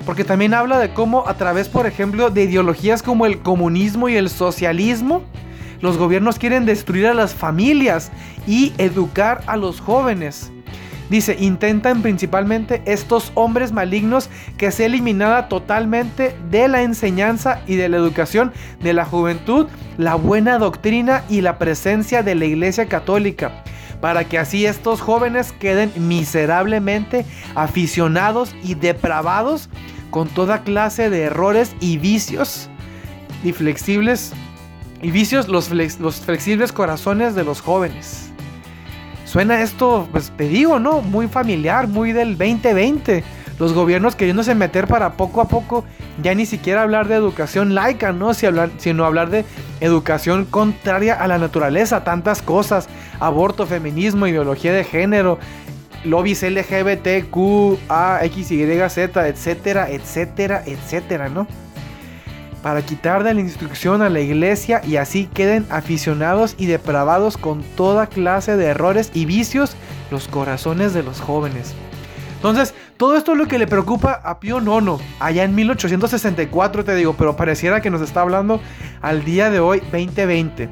Porque 0.05 0.25
también 0.25 0.55
habla 0.55 0.79
de 0.79 0.93
cómo 0.93 1.29
a 1.29 1.35
través, 1.35 1.69
por 1.69 1.87
ejemplo, 1.87 2.31
de 2.31 2.45
ideologías 2.45 3.03
como 3.03 3.27
el 3.27 3.41
comunismo 3.41 4.09
y 4.09 4.17
el 4.17 4.29
socialismo, 4.29 5.23
los 5.81 5.97
gobiernos 5.97 6.39
quieren 6.39 6.67
destruir 6.67 7.07
a 7.07 7.15
las 7.15 7.35
familias 7.35 8.11
y 8.47 8.73
educar 8.79 9.43
a 9.47 9.57
los 9.57 9.81
jóvenes. 9.81 10.51
Dice, 11.09 11.37
intentan 11.39 12.03
principalmente 12.03 12.83
estos 12.85 13.31
hombres 13.35 13.71
malignos 13.71 14.29
que 14.59 14.73
sea 14.73 14.87
eliminada 14.87 15.49
totalmente 15.49 16.37
de 16.51 16.67
la 16.67 16.83
enseñanza 16.83 17.61
y 17.69 17.77
de 17.77 17.89
la 17.89 17.97
educación 17.97 18.53
de 18.81 18.93
la 18.93 19.05
juventud 19.05 19.69
la 19.99 20.15
buena 20.15 20.59
doctrina 20.59 21.25
y 21.29 21.41
la 21.41 21.59
presencia 21.59 22.23
de 22.23 22.35
la 22.35 22.45
Iglesia 22.45 22.87
Católica, 22.87 23.65
para 24.01 24.25
que 24.25 24.39
así 24.39 24.67
estos 24.67 25.01
jóvenes 25.01 25.53
queden 25.53 25.93
miserablemente 25.97 27.25
aficionados 27.55 28.55
y 28.63 28.75
depravados 28.75 29.69
con 30.11 30.29
toda 30.29 30.63
clase 30.63 31.11
de 31.11 31.23
errores 31.23 31.75
y 31.81 31.99
vicios, 31.99 32.69
inflexibles 33.45 34.33
y 35.03 35.11
vicios 35.11 35.49
los, 35.49 35.71
los 35.71 36.17
flexibles 36.17 36.73
corazones 36.73 37.35
de 37.35 37.45
los 37.45 37.61
jóvenes. 37.61 38.31
Suena 39.25 39.61
esto, 39.61 40.09
pues 40.13 40.33
te 40.37 40.49
digo, 40.49 40.79
¿no? 40.79 41.03
Muy 41.03 41.29
familiar, 41.29 41.89
muy 41.89 42.13
del 42.13 42.39
2020. 42.39 43.25
Los 43.59 43.73
gobiernos 43.73 44.17
queriéndose 44.17 44.55
meter 44.55 44.87
para 44.87 45.15
poco 45.15 45.41
a 45.41 45.49
poco 45.49 45.85
ya 46.23 46.35
ni 46.35 46.45
siquiera 46.45 46.83
hablar 46.83 47.09
de 47.09 47.15
educación 47.15 47.75
laica, 47.75 48.13
¿no? 48.13 48.33
sino 48.35 49.05
hablar 49.05 49.31
de 49.31 49.45
educación 49.81 50.45
contraria 50.45 51.15
a 51.15 51.27
la 51.27 51.39
naturaleza, 51.39 52.05
tantas 52.05 52.43
cosas, 52.43 52.89
aborto, 53.19 53.67
feminismo, 53.67 54.27
ideología 54.27 54.73
de 54.73 54.85
género, 54.85 55.39
lobbies 56.05 56.43
LGBTQ, 56.43 57.79
A, 57.89 58.21
X, 58.25 58.51
Y, 58.51 58.89
Z, 58.89 59.29
etcétera, 59.29 59.91
etcétera, 59.91 60.63
etcétera, 60.67 61.29
¿no? 61.29 61.47
Para 62.63 62.83
quitar 62.83 63.23
de 63.25 63.35
la 63.35 63.41
instrucción 63.41 64.03
a 64.03 64.11
la 64.11 64.21
iglesia 64.21 64.83
y 64.85 64.97
así 64.97 65.29
queden 65.33 65.67
aficionados 65.71 66.57
y 66.59 66.67
depravados 66.67 67.37
con 67.37 67.63
toda 67.63 68.07
clase 68.07 68.57
de 68.57 68.67
errores 68.67 69.11
y 69.15 69.25
vicios 69.25 69.77
los 70.11 70.29
corazones 70.29 70.93
de 70.93 71.03
los 71.03 71.21
jóvenes. 71.21 71.75
Entonces, 72.37 72.75
todo 72.97 73.17
esto 73.17 73.33
es 73.33 73.39
lo 73.39 73.47
que 73.47 73.59
le 73.59 73.67
preocupa 73.67 74.21
a 74.25 74.41
Pío 74.41 74.61
IX, 74.61 75.03
allá 75.21 75.45
en 75.45 75.55
1864 75.55 76.85
te 76.85 76.95
digo, 76.95 77.15
pero 77.15 77.37
pareciera 77.37 77.81
que 77.81 77.91
nos 77.91 78.01
está 78.01 78.23
hablando 78.23 78.61
al 79.03 79.25
día 79.25 79.51
de 79.51 79.61
hoy, 79.61 79.81
2020. 79.81 80.69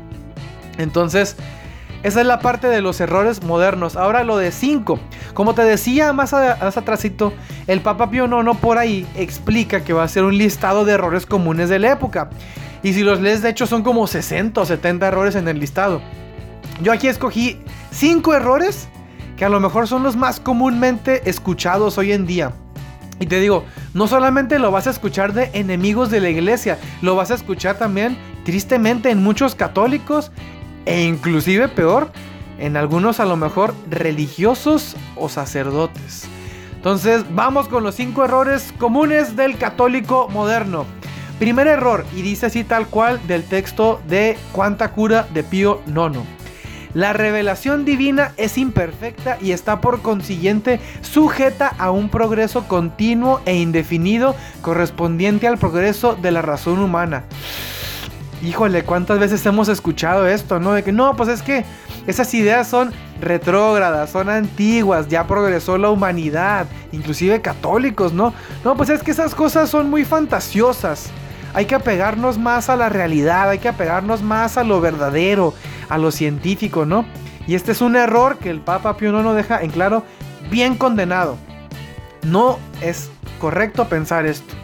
Entonces, 0.79 1.37
esa 2.03 2.21
es 2.21 2.27
la 2.27 2.41
parte 2.41 2.69
de 2.69 2.81
los 2.81 3.01
errores 3.01 3.43
modernos. 3.43 3.97
Ahora 3.97 4.25
lo 4.25 4.37
de 4.37 4.53
5. 4.53 4.99
Como 5.33 5.55
te 5.55 5.63
decía 5.63 6.13
más, 6.13 6.35
atrásito, 6.35 7.33
el 7.67 7.81
Papa 7.81 8.11
Pío 8.11 8.27
IX 8.27 8.59
por 8.59 8.79
ahí 8.79 9.07
explica 9.17 9.85
que 9.85 9.93
va 9.93 10.05
a 10.05 10.09
ser 10.09 10.25
un 10.25 10.37
listado 10.37 10.85
de 10.85 10.93
errores 10.93 11.27
comunes 11.27 11.69
de 11.69 11.79
la 11.79 11.93
época. 11.93 12.31
Y 12.83 12.93
si 12.93 13.03
los 13.03 13.21
lees, 13.21 13.41
de 13.41 13.49
hecho, 13.51 13.67
son 13.67 13.83
como 13.83 14.07
60 14.07 14.61
o 14.61 14.67
70 14.67 15.07
errores 15.07 15.35
en 15.35 15.49
el 15.49 15.59
listado. 15.59 16.03
Yo 16.83 16.93
aquí 16.93 17.09
escogí 17.09 17.59
5 17.93 18.35
errores 18.35 18.89
que 19.37 19.45
a 19.45 19.49
lo 19.49 19.61
mejor 19.61 19.89
son 19.89 20.03
los 20.03 20.17
más 20.17 20.41
comúnmente 20.41 21.29
escuchados 21.29 21.99
hoy 21.99 22.13
en 22.13 22.27
día. 22.27 22.53
Y 23.21 23.27
te 23.27 23.41
digo, 23.41 23.65
no 23.95 24.07
solamente 24.09 24.59
lo 24.59 24.71
vas 24.71 24.87
a 24.87 24.91
escuchar 24.91 25.33
de 25.33 25.51
enemigos 25.53 26.11
de 26.11 26.21
la 26.21 26.31
iglesia, 26.31 26.79
lo 27.01 27.15
vas 27.15 27.31
a 27.31 27.35
escuchar 27.35 27.79
también, 27.79 28.17
tristemente, 28.45 29.11
en 29.11 29.23
muchos 29.23 29.55
católicos 29.55 30.33
e 30.85 31.05
inclusive 31.05 31.69
peor, 31.69 32.11
en 32.59 32.77
algunos 32.77 33.21
a 33.21 33.25
lo 33.25 33.37
mejor 33.37 33.75
religiosos 33.89 34.97
o 35.17 35.29
sacerdotes. 35.29 36.25
Entonces, 36.75 37.25
vamos 37.31 37.69
con 37.69 37.83
los 37.83 37.95
cinco 37.95 38.25
errores 38.25 38.75
comunes 38.79 39.37
del 39.37 39.57
católico 39.57 40.29
moderno. 40.29 40.85
Primer 41.39 41.67
error, 41.67 42.05
y 42.15 42.23
dice 42.23 42.47
así 42.47 42.63
tal 42.63 42.87
cual 42.89 43.21
del 43.27 43.45
texto 43.45 44.01
de 44.07 44.37
Cuánta 44.53 44.93
cura 44.93 45.27
de 45.33 45.43
Pío 45.43 45.81
IX. 45.87 46.44
La 46.95 47.13
revelación 47.13 47.85
divina 47.85 48.33
es 48.37 48.57
imperfecta 48.57 49.37
y 49.41 49.51
está 49.51 49.81
por 49.81 50.01
consiguiente 50.01 50.81
sujeta 51.03 51.75
a 51.77 51.91
un 51.91 52.09
progreso 52.09 52.69
continuo 52.69 53.41
e 53.47 53.57
indefinido 53.57 54.37
correspondiente 54.63 55.49
al 55.49 55.59
progreso 55.59 56.15
de 56.15 56.31
la 56.31 56.41
razón 56.41 56.79
humana. 56.79 57.25
Híjole, 58.45 58.85
¿cuántas 58.85 59.19
veces 59.19 59.45
hemos 59.45 59.69
escuchado 59.69 60.29
esto, 60.29 60.61
no? 60.61 60.73
De 60.73 60.85
que 60.85 60.93
no, 60.93 61.17
pues 61.17 61.29
es 61.29 61.43
que 61.43 61.65
esas 62.07 62.33
ideas 62.35 62.69
son 62.69 62.93
retrógradas, 63.21 64.11
son 64.11 64.29
antiguas, 64.29 65.09
ya 65.09 65.27
progresó 65.27 65.79
la 65.79 65.91
humanidad, 65.91 66.67
inclusive 66.93 67.41
católicos, 67.41 68.13
¿no? 68.13 68.35
No, 68.63 68.77
pues 68.77 68.91
es 68.91 69.03
que 69.03 69.11
esas 69.11 69.35
cosas 69.35 69.69
son 69.69 69.91
muy 69.91 70.05
fantasiosas. 70.05 71.11
Hay 71.55 71.67
que 71.67 71.77
apegarnos 71.77 72.37
más 72.37 72.69
a 72.69 72.77
la 72.77 72.89
realidad, 72.89 73.49
hay 73.49 73.61
que 73.61 73.69
apegarnos 73.69 74.23
más 74.23 74.59
a 74.59 74.65
lo 74.65 74.81
verdadero, 74.81 75.55
a 75.89 75.99
lo 75.99 76.11
científico, 76.11 76.85
¿no? 76.85 77.07
Y 77.47 77.55
este 77.55 77.73
es 77.73 77.81
un 77.81 77.95
error 77.97 78.39
que 78.39 78.51
el 78.51 78.61
Papa 78.61 78.97
Pío 78.97 79.19
IX 79.19 79.35
deja 79.35 79.63
en 79.63 79.71
claro, 79.71 80.03
bien 80.51 80.77
condenado. 80.77 81.39
No 82.23 82.59
es 82.81 83.11
correcto 83.39 83.89
pensar 83.89 84.27
esto. 84.27 84.55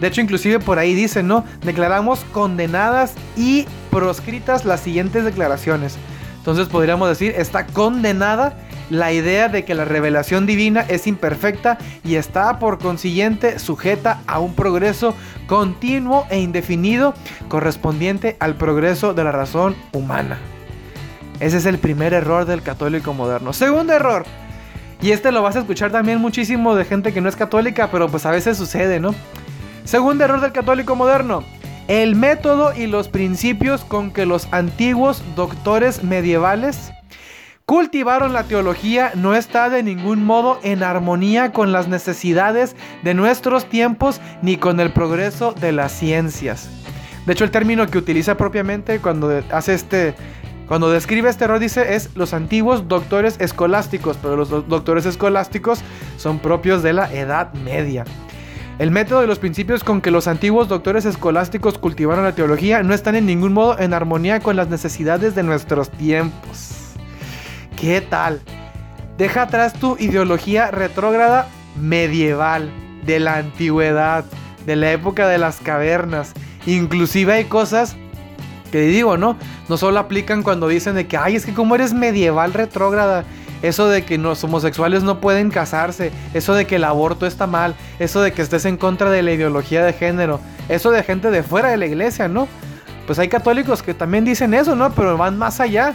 De 0.00 0.08
hecho, 0.08 0.20
inclusive 0.20 0.58
por 0.58 0.78
ahí 0.78 0.94
dice, 0.94 1.22
¿no? 1.22 1.44
Declaramos 1.62 2.20
condenadas 2.32 3.14
y 3.36 3.66
proscritas 3.90 4.64
las 4.64 4.80
siguientes 4.80 5.24
declaraciones. 5.24 5.96
Entonces 6.36 6.68
podríamos 6.68 7.08
decir, 7.08 7.34
está 7.36 7.66
condenada 7.66 8.56
la 8.90 9.12
idea 9.12 9.48
de 9.48 9.64
que 9.64 9.74
la 9.74 9.84
revelación 9.84 10.46
divina 10.46 10.84
es 10.88 11.06
imperfecta 11.06 11.78
y 12.04 12.16
está 12.16 12.58
por 12.58 12.78
consiguiente 12.78 13.58
sujeta 13.58 14.20
a 14.26 14.38
un 14.38 14.54
progreso 14.54 15.14
continuo 15.46 16.26
e 16.30 16.38
indefinido 16.40 17.14
correspondiente 17.48 18.36
al 18.40 18.54
progreso 18.56 19.14
de 19.14 19.24
la 19.24 19.32
razón 19.32 19.76
humana. 19.92 20.38
Ese 21.40 21.58
es 21.58 21.66
el 21.66 21.78
primer 21.78 22.14
error 22.14 22.46
del 22.46 22.62
católico 22.62 23.12
moderno. 23.12 23.52
Segundo 23.52 23.92
error, 23.92 24.24
y 25.02 25.10
este 25.10 25.32
lo 25.32 25.42
vas 25.42 25.56
a 25.56 25.60
escuchar 25.60 25.90
también 25.90 26.18
muchísimo 26.18 26.74
de 26.74 26.84
gente 26.84 27.12
que 27.12 27.20
no 27.20 27.28
es 27.28 27.36
católica, 27.36 27.90
pero 27.90 28.08
pues 28.08 28.24
a 28.24 28.30
veces 28.30 28.56
sucede, 28.56 29.00
¿no? 29.00 29.14
Segundo 29.84 30.24
error 30.24 30.40
del 30.40 30.52
católico 30.52 30.96
moderno. 30.96 31.44
El 31.86 32.16
método 32.16 32.74
y 32.74 32.86
los 32.86 33.08
principios 33.08 33.84
con 33.84 34.10
que 34.10 34.26
los 34.26 34.48
antiguos 34.50 35.22
doctores 35.36 36.02
medievales 36.02 36.90
cultivaron 37.66 38.32
la 38.32 38.44
teología 38.44 39.10
no 39.16 39.34
está 39.34 39.68
de 39.68 39.82
ningún 39.82 40.24
modo 40.24 40.60
en 40.62 40.84
armonía 40.84 41.52
con 41.52 41.72
las 41.72 41.88
necesidades 41.88 42.76
de 43.02 43.12
nuestros 43.12 43.68
tiempos 43.68 44.20
ni 44.40 44.56
con 44.56 44.78
el 44.78 44.92
progreso 44.92 45.52
de 45.52 45.72
las 45.72 45.90
ciencias. 45.90 46.70
De 47.26 47.32
hecho, 47.32 47.42
el 47.42 47.50
término 47.50 47.88
que 47.88 47.98
utiliza 47.98 48.36
propiamente 48.36 49.00
cuando 49.00 49.42
hace 49.50 49.74
este 49.74 50.14
cuando 50.68 50.90
describe 50.90 51.28
este 51.28 51.44
error 51.44 51.60
dice 51.60 51.94
es 51.94 52.10
los 52.16 52.34
antiguos 52.34 52.88
doctores 52.88 53.36
escolásticos, 53.40 54.16
pero 54.20 54.36
los 54.36 54.48
doctores 54.48 55.06
escolásticos 55.06 55.80
son 56.16 56.38
propios 56.38 56.84
de 56.84 56.92
la 56.92 57.12
Edad 57.12 57.52
Media. 57.54 58.04
El 58.78 58.90
método 58.90 59.24
y 59.24 59.26
los 59.26 59.38
principios 59.38 59.82
con 59.82 60.00
que 60.00 60.10
los 60.10 60.28
antiguos 60.28 60.68
doctores 60.68 61.04
escolásticos 61.04 61.78
cultivaron 61.78 62.24
la 62.24 62.34
teología 62.34 62.82
no 62.82 62.94
están 62.94 63.16
en 63.16 63.26
ningún 63.26 63.52
modo 63.52 63.78
en 63.78 63.92
armonía 63.94 64.38
con 64.38 64.54
las 64.54 64.68
necesidades 64.68 65.34
de 65.34 65.42
nuestros 65.42 65.90
tiempos. 65.90 66.75
¿Qué 67.76 68.00
tal? 68.00 68.40
Deja 69.18 69.42
atrás 69.42 69.74
tu 69.74 69.96
ideología 69.98 70.70
retrógrada 70.70 71.48
medieval, 71.78 72.70
de 73.04 73.20
la 73.20 73.36
antigüedad, 73.36 74.24
de 74.64 74.76
la 74.76 74.92
época 74.92 75.28
de 75.28 75.38
las 75.38 75.58
cavernas. 75.58 76.32
Inclusive 76.66 77.34
hay 77.34 77.44
cosas 77.44 77.96
que 78.72 78.80
digo, 78.80 79.16
¿no? 79.16 79.36
No 79.68 79.76
solo 79.76 80.00
aplican 80.00 80.42
cuando 80.42 80.68
dicen 80.68 80.94
de 80.94 81.06
que, 81.06 81.16
ay, 81.16 81.36
es 81.36 81.46
que 81.46 81.54
como 81.54 81.74
eres 81.74 81.92
medieval 81.92 82.52
retrógrada 82.52 83.24
eso 83.62 83.88
de 83.88 84.04
que 84.04 84.18
los 84.18 84.42
homosexuales 84.44 85.02
no 85.02 85.20
pueden 85.20 85.50
casarse, 85.50 86.12
eso 86.34 86.54
de 86.54 86.66
que 86.66 86.76
el 86.76 86.84
aborto 86.84 87.26
está 87.26 87.46
mal, 87.46 87.74
eso 87.98 88.20
de 88.20 88.32
que 88.32 88.42
estés 88.42 88.64
en 88.64 88.76
contra 88.76 89.10
de 89.10 89.22
la 89.22 89.32
ideología 89.32 89.84
de 89.84 89.92
género, 89.92 90.40
eso 90.68 90.90
de 90.90 91.02
gente 91.02 91.30
de 91.30 91.42
fuera 91.42 91.70
de 91.70 91.76
la 91.76 91.86
iglesia, 91.86 92.28
¿no? 92.28 92.48
Pues 93.06 93.18
hay 93.18 93.28
católicos 93.28 93.82
que 93.82 93.94
también 93.94 94.24
dicen 94.24 94.52
eso, 94.52 94.74
¿no? 94.76 94.92
Pero 94.92 95.16
van 95.16 95.38
más 95.38 95.60
allá. 95.60 95.94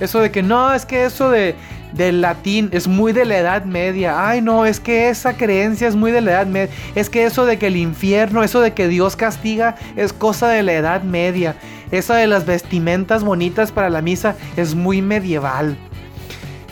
Eso 0.00 0.20
de 0.20 0.30
que 0.30 0.42
no, 0.42 0.72
es 0.72 0.86
que 0.86 1.04
eso 1.04 1.30
de 1.30 1.54
del 1.92 2.22
latín 2.22 2.70
es 2.72 2.88
muy 2.88 3.12
de 3.12 3.24
la 3.24 3.38
Edad 3.38 3.64
Media. 3.64 4.28
Ay, 4.28 4.40
no, 4.40 4.66
es 4.66 4.80
que 4.80 5.08
esa 5.08 5.36
creencia 5.36 5.86
es 5.86 5.94
muy 5.94 6.10
de 6.10 6.20
la 6.20 6.32
Edad 6.32 6.46
Media. 6.46 6.74
Es 6.96 7.08
que 7.08 7.24
eso 7.24 7.46
de 7.46 7.56
que 7.56 7.68
el 7.68 7.76
infierno, 7.76 8.42
eso 8.42 8.60
de 8.60 8.72
que 8.72 8.88
Dios 8.88 9.14
castiga, 9.14 9.76
es 9.94 10.12
cosa 10.12 10.48
de 10.48 10.64
la 10.64 10.72
Edad 10.72 11.02
Media. 11.02 11.54
Eso 11.92 12.14
de 12.14 12.26
las 12.26 12.46
vestimentas 12.46 13.22
bonitas 13.22 13.70
para 13.70 13.90
la 13.90 14.02
misa 14.02 14.34
es 14.56 14.74
muy 14.74 15.02
medieval 15.02 15.76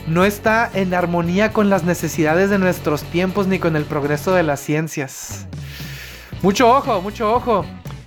no 0.06 0.24
está 0.24 0.70
en 0.74 0.94
armonía 0.94 1.52
con 1.52 1.70
las 1.70 1.84
necesidades 1.84 2.50
de 2.50 2.58
nuestros 2.58 3.02
tiempos 3.04 3.46
ni 3.46 3.58
con 3.58 3.76
el 3.76 3.84
progreso 3.84 4.34
de 4.34 4.42
las 4.42 4.60
ciencias. 4.60 5.46
Mucho 6.42 6.68
ojo, 6.70 7.00
mucho 7.00 7.32
ojo. 7.32 7.64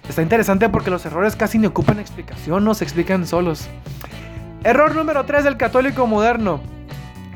Está 0.07 0.21
interesante 0.21 0.69
porque 0.69 0.91
los 0.91 1.05
errores 1.05 1.35
casi 1.35 1.57
ni 1.57 1.67
ocupan 1.67 1.99
explicación, 1.99 2.63
no 2.63 2.73
se 2.73 2.83
explican 2.83 3.25
solos. 3.25 3.67
Error 4.65 4.95
número 4.95 5.25
3 5.25 5.43
del 5.43 5.57
católico 5.57 6.07
moderno. 6.07 6.59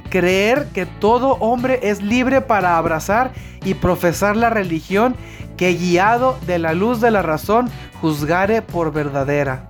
Creer 0.10 0.66
que 0.74 0.88
todo 0.88 1.34
hombre 1.34 1.80
es 1.84 2.02
libre 2.02 2.42
para 2.42 2.76
abrazar 2.76 3.34
y 3.64 3.76
profesar 3.76 4.36
la 4.36 4.50
religión 4.50 5.16
que 5.56 5.76
guiado 5.76 6.40
de 6.48 6.58
la 6.58 6.74
luz 6.74 7.02
de 7.02 7.12
la 7.12 7.22
razón 7.22 7.70
juzgare 8.02 8.64
por 8.64 8.92
verdadera. 8.92 9.68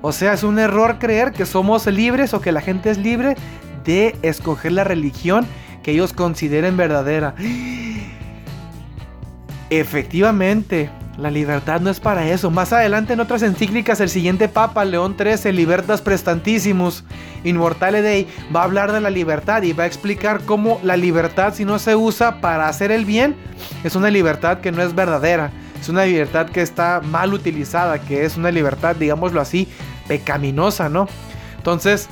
O 0.00 0.12
sea, 0.12 0.32
es 0.32 0.42
un 0.42 0.58
error 0.58 0.98
creer 0.98 1.32
que 1.32 1.44
somos 1.44 1.84
libres 1.84 2.32
o 2.32 2.40
que 2.40 2.52
la 2.52 2.62
gente 2.62 2.88
es 2.88 2.96
libre 2.96 3.36
de 3.84 4.16
escoger 4.22 4.72
la 4.72 4.84
religión 4.84 5.46
que 5.82 5.90
ellos 5.90 6.14
consideren 6.14 6.78
verdadera. 6.78 7.34
Efectivamente, 9.68 10.88
la 11.18 11.30
libertad 11.30 11.80
no 11.80 11.90
es 11.90 11.98
para 11.98 12.28
eso. 12.28 12.50
Más 12.50 12.72
adelante 12.72 13.12
en 13.12 13.20
otras 13.20 13.42
encíclicas, 13.42 14.00
el 14.00 14.08
siguiente 14.08 14.48
Papa, 14.48 14.84
León 14.84 15.16
XIII, 15.18 15.52
Libertas 15.52 16.00
Prestantissimus, 16.00 17.04
Inmortale 17.44 18.02
Dei, 18.02 18.28
va 18.54 18.60
a 18.60 18.64
hablar 18.64 18.92
de 18.92 19.00
la 19.00 19.10
libertad 19.10 19.62
y 19.62 19.72
va 19.72 19.84
a 19.84 19.86
explicar 19.88 20.40
cómo 20.44 20.80
la 20.82 20.96
libertad, 20.96 21.54
si 21.54 21.64
no 21.64 21.78
se 21.78 21.96
usa 21.96 22.40
para 22.40 22.68
hacer 22.68 22.92
el 22.92 23.04
bien, 23.04 23.34
es 23.82 23.96
una 23.96 24.10
libertad 24.10 24.60
que 24.60 24.70
no 24.72 24.82
es 24.82 24.94
verdadera. 24.94 25.50
Es 25.80 25.88
una 25.88 26.04
libertad 26.04 26.48
que 26.48 26.62
está 26.62 27.00
mal 27.00 27.32
utilizada, 27.32 28.00
que 28.00 28.24
es 28.24 28.36
una 28.36 28.50
libertad, 28.50 28.96
digámoslo 28.96 29.40
así, 29.40 29.68
pecaminosa, 30.08 30.88
¿no? 30.88 31.08
Entonces, 31.56 32.08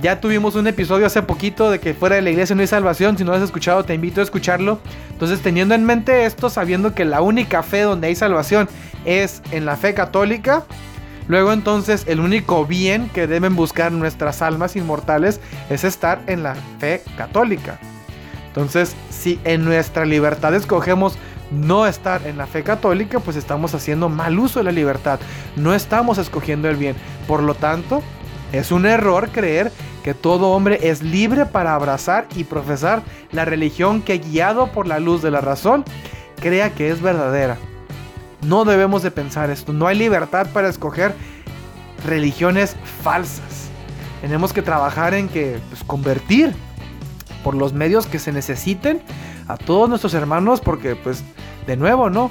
ya 0.00 0.20
tuvimos 0.20 0.54
un 0.54 0.66
episodio 0.66 1.06
hace 1.06 1.22
poquito 1.22 1.70
de 1.70 1.78
que 1.78 1.92
fuera 1.92 2.16
de 2.16 2.22
la 2.22 2.30
iglesia 2.30 2.56
no 2.56 2.62
hay 2.62 2.66
salvación. 2.66 3.18
Si 3.18 3.24
no 3.24 3.32
lo 3.32 3.36
has 3.36 3.42
escuchado, 3.42 3.84
te 3.84 3.94
invito 3.94 4.20
a 4.20 4.24
escucharlo. 4.24 4.78
Entonces, 5.10 5.40
teniendo 5.40 5.74
en 5.74 5.84
mente 5.84 6.24
esto, 6.24 6.48
sabiendo 6.48 6.94
que 6.94 7.04
la 7.04 7.20
única 7.20 7.62
fe 7.62 7.82
donde 7.82 8.08
hay 8.08 8.14
salvación 8.14 8.68
es 9.04 9.42
en 9.50 9.66
la 9.66 9.76
fe 9.76 9.92
católica, 9.92 10.64
luego 11.28 11.52
entonces 11.52 12.04
el 12.06 12.20
único 12.20 12.64
bien 12.64 13.10
que 13.10 13.26
deben 13.26 13.56
buscar 13.56 13.92
nuestras 13.92 14.40
almas 14.42 14.74
inmortales 14.74 15.40
es 15.68 15.84
estar 15.84 16.22
en 16.26 16.42
la 16.42 16.54
fe 16.78 17.02
católica. 17.16 17.78
Entonces, 18.46 18.96
si 19.10 19.38
en 19.44 19.64
nuestra 19.64 20.06
libertad 20.06 20.54
escogemos 20.54 21.18
no 21.50 21.86
estar 21.86 22.26
en 22.26 22.38
la 22.38 22.46
fe 22.46 22.62
católica, 22.62 23.20
pues 23.20 23.36
estamos 23.36 23.74
haciendo 23.74 24.08
mal 24.08 24.38
uso 24.38 24.60
de 24.60 24.64
la 24.64 24.72
libertad. 24.72 25.20
No 25.56 25.74
estamos 25.74 26.16
escogiendo 26.18 26.68
el 26.68 26.76
bien. 26.76 26.96
Por 27.26 27.42
lo 27.42 27.54
tanto, 27.54 28.02
es 28.52 28.72
un 28.72 28.86
error 28.86 29.28
creer 29.30 29.70
que 30.02 30.14
todo 30.14 30.50
hombre 30.50 30.78
es 30.82 31.02
libre 31.02 31.46
para 31.46 31.74
abrazar 31.74 32.26
y 32.34 32.44
profesar 32.44 33.02
la 33.32 33.44
religión 33.44 34.02
que 34.02 34.18
guiado 34.18 34.68
por 34.68 34.86
la 34.86 34.98
luz 34.98 35.22
de 35.22 35.30
la 35.30 35.40
razón 35.40 35.84
crea 36.40 36.70
que 36.70 36.90
es 36.90 37.02
verdadera. 37.02 37.58
No 38.42 38.64
debemos 38.64 39.02
de 39.02 39.10
pensar 39.10 39.50
esto. 39.50 39.72
No 39.72 39.86
hay 39.86 39.98
libertad 39.98 40.48
para 40.52 40.68
escoger 40.68 41.14
religiones 42.06 42.76
falsas. 43.02 43.68
Tenemos 44.22 44.52
que 44.52 44.62
trabajar 44.62 45.14
en 45.14 45.28
que 45.28 45.58
pues, 45.68 45.84
convertir 45.84 46.54
por 47.44 47.54
los 47.54 47.72
medios 47.72 48.06
que 48.06 48.18
se 48.18 48.32
necesiten 48.32 49.02
a 49.48 49.56
todos 49.56 49.88
nuestros 49.88 50.14
hermanos 50.14 50.60
porque 50.60 50.96
pues 50.96 51.22
de 51.66 51.76
nuevo, 51.76 52.10
¿no? 52.10 52.30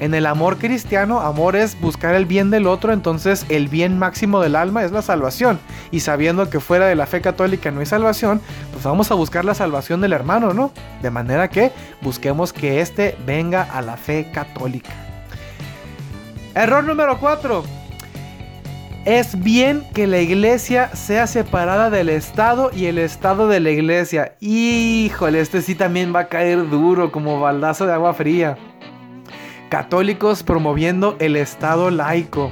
En 0.00 0.14
el 0.14 0.26
amor 0.26 0.58
cristiano, 0.58 1.20
amor 1.20 1.56
es 1.56 1.78
buscar 1.80 2.14
el 2.14 2.24
bien 2.24 2.50
del 2.50 2.68
otro, 2.68 2.92
entonces 2.92 3.44
el 3.48 3.66
bien 3.66 3.98
máximo 3.98 4.40
del 4.40 4.54
alma 4.54 4.84
es 4.84 4.92
la 4.92 5.02
salvación. 5.02 5.58
Y 5.90 6.00
sabiendo 6.00 6.48
que 6.50 6.60
fuera 6.60 6.86
de 6.86 6.94
la 6.94 7.06
fe 7.06 7.20
católica 7.20 7.72
no 7.72 7.80
hay 7.80 7.86
salvación, 7.86 8.40
pues 8.72 8.84
vamos 8.84 9.10
a 9.10 9.14
buscar 9.14 9.44
la 9.44 9.54
salvación 9.54 10.00
del 10.00 10.12
hermano, 10.12 10.54
¿no? 10.54 10.70
De 11.02 11.10
manera 11.10 11.48
que 11.48 11.72
busquemos 12.00 12.52
que 12.52 12.80
éste 12.80 13.16
venga 13.26 13.62
a 13.62 13.82
la 13.82 13.96
fe 13.96 14.30
católica. 14.32 14.90
Error 16.54 16.84
número 16.84 17.18
4. 17.18 17.64
Es 19.04 19.42
bien 19.42 19.84
que 19.94 20.06
la 20.06 20.20
iglesia 20.20 20.94
sea 20.94 21.26
separada 21.26 21.90
del 21.90 22.08
Estado 22.08 22.70
y 22.72 22.86
el 22.86 22.98
Estado 22.98 23.48
de 23.48 23.58
la 23.58 23.70
iglesia. 23.70 24.34
Híjole, 24.38 25.40
este 25.40 25.62
sí 25.62 25.74
también 25.74 26.14
va 26.14 26.20
a 26.20 26.28
caer 26.28 26.68
duro 26.68 27.10
como 27.10 27.40
baldazo 27.40 27.86
de 27.86 27.94
agua 27.94 28.14
fría. 28.14 28.56
Católicos 29.68 30.42
promoviendo 30.42 31.16
el 31.18 31.36
Estado 31.36 31.90
laico. 31.90 32.50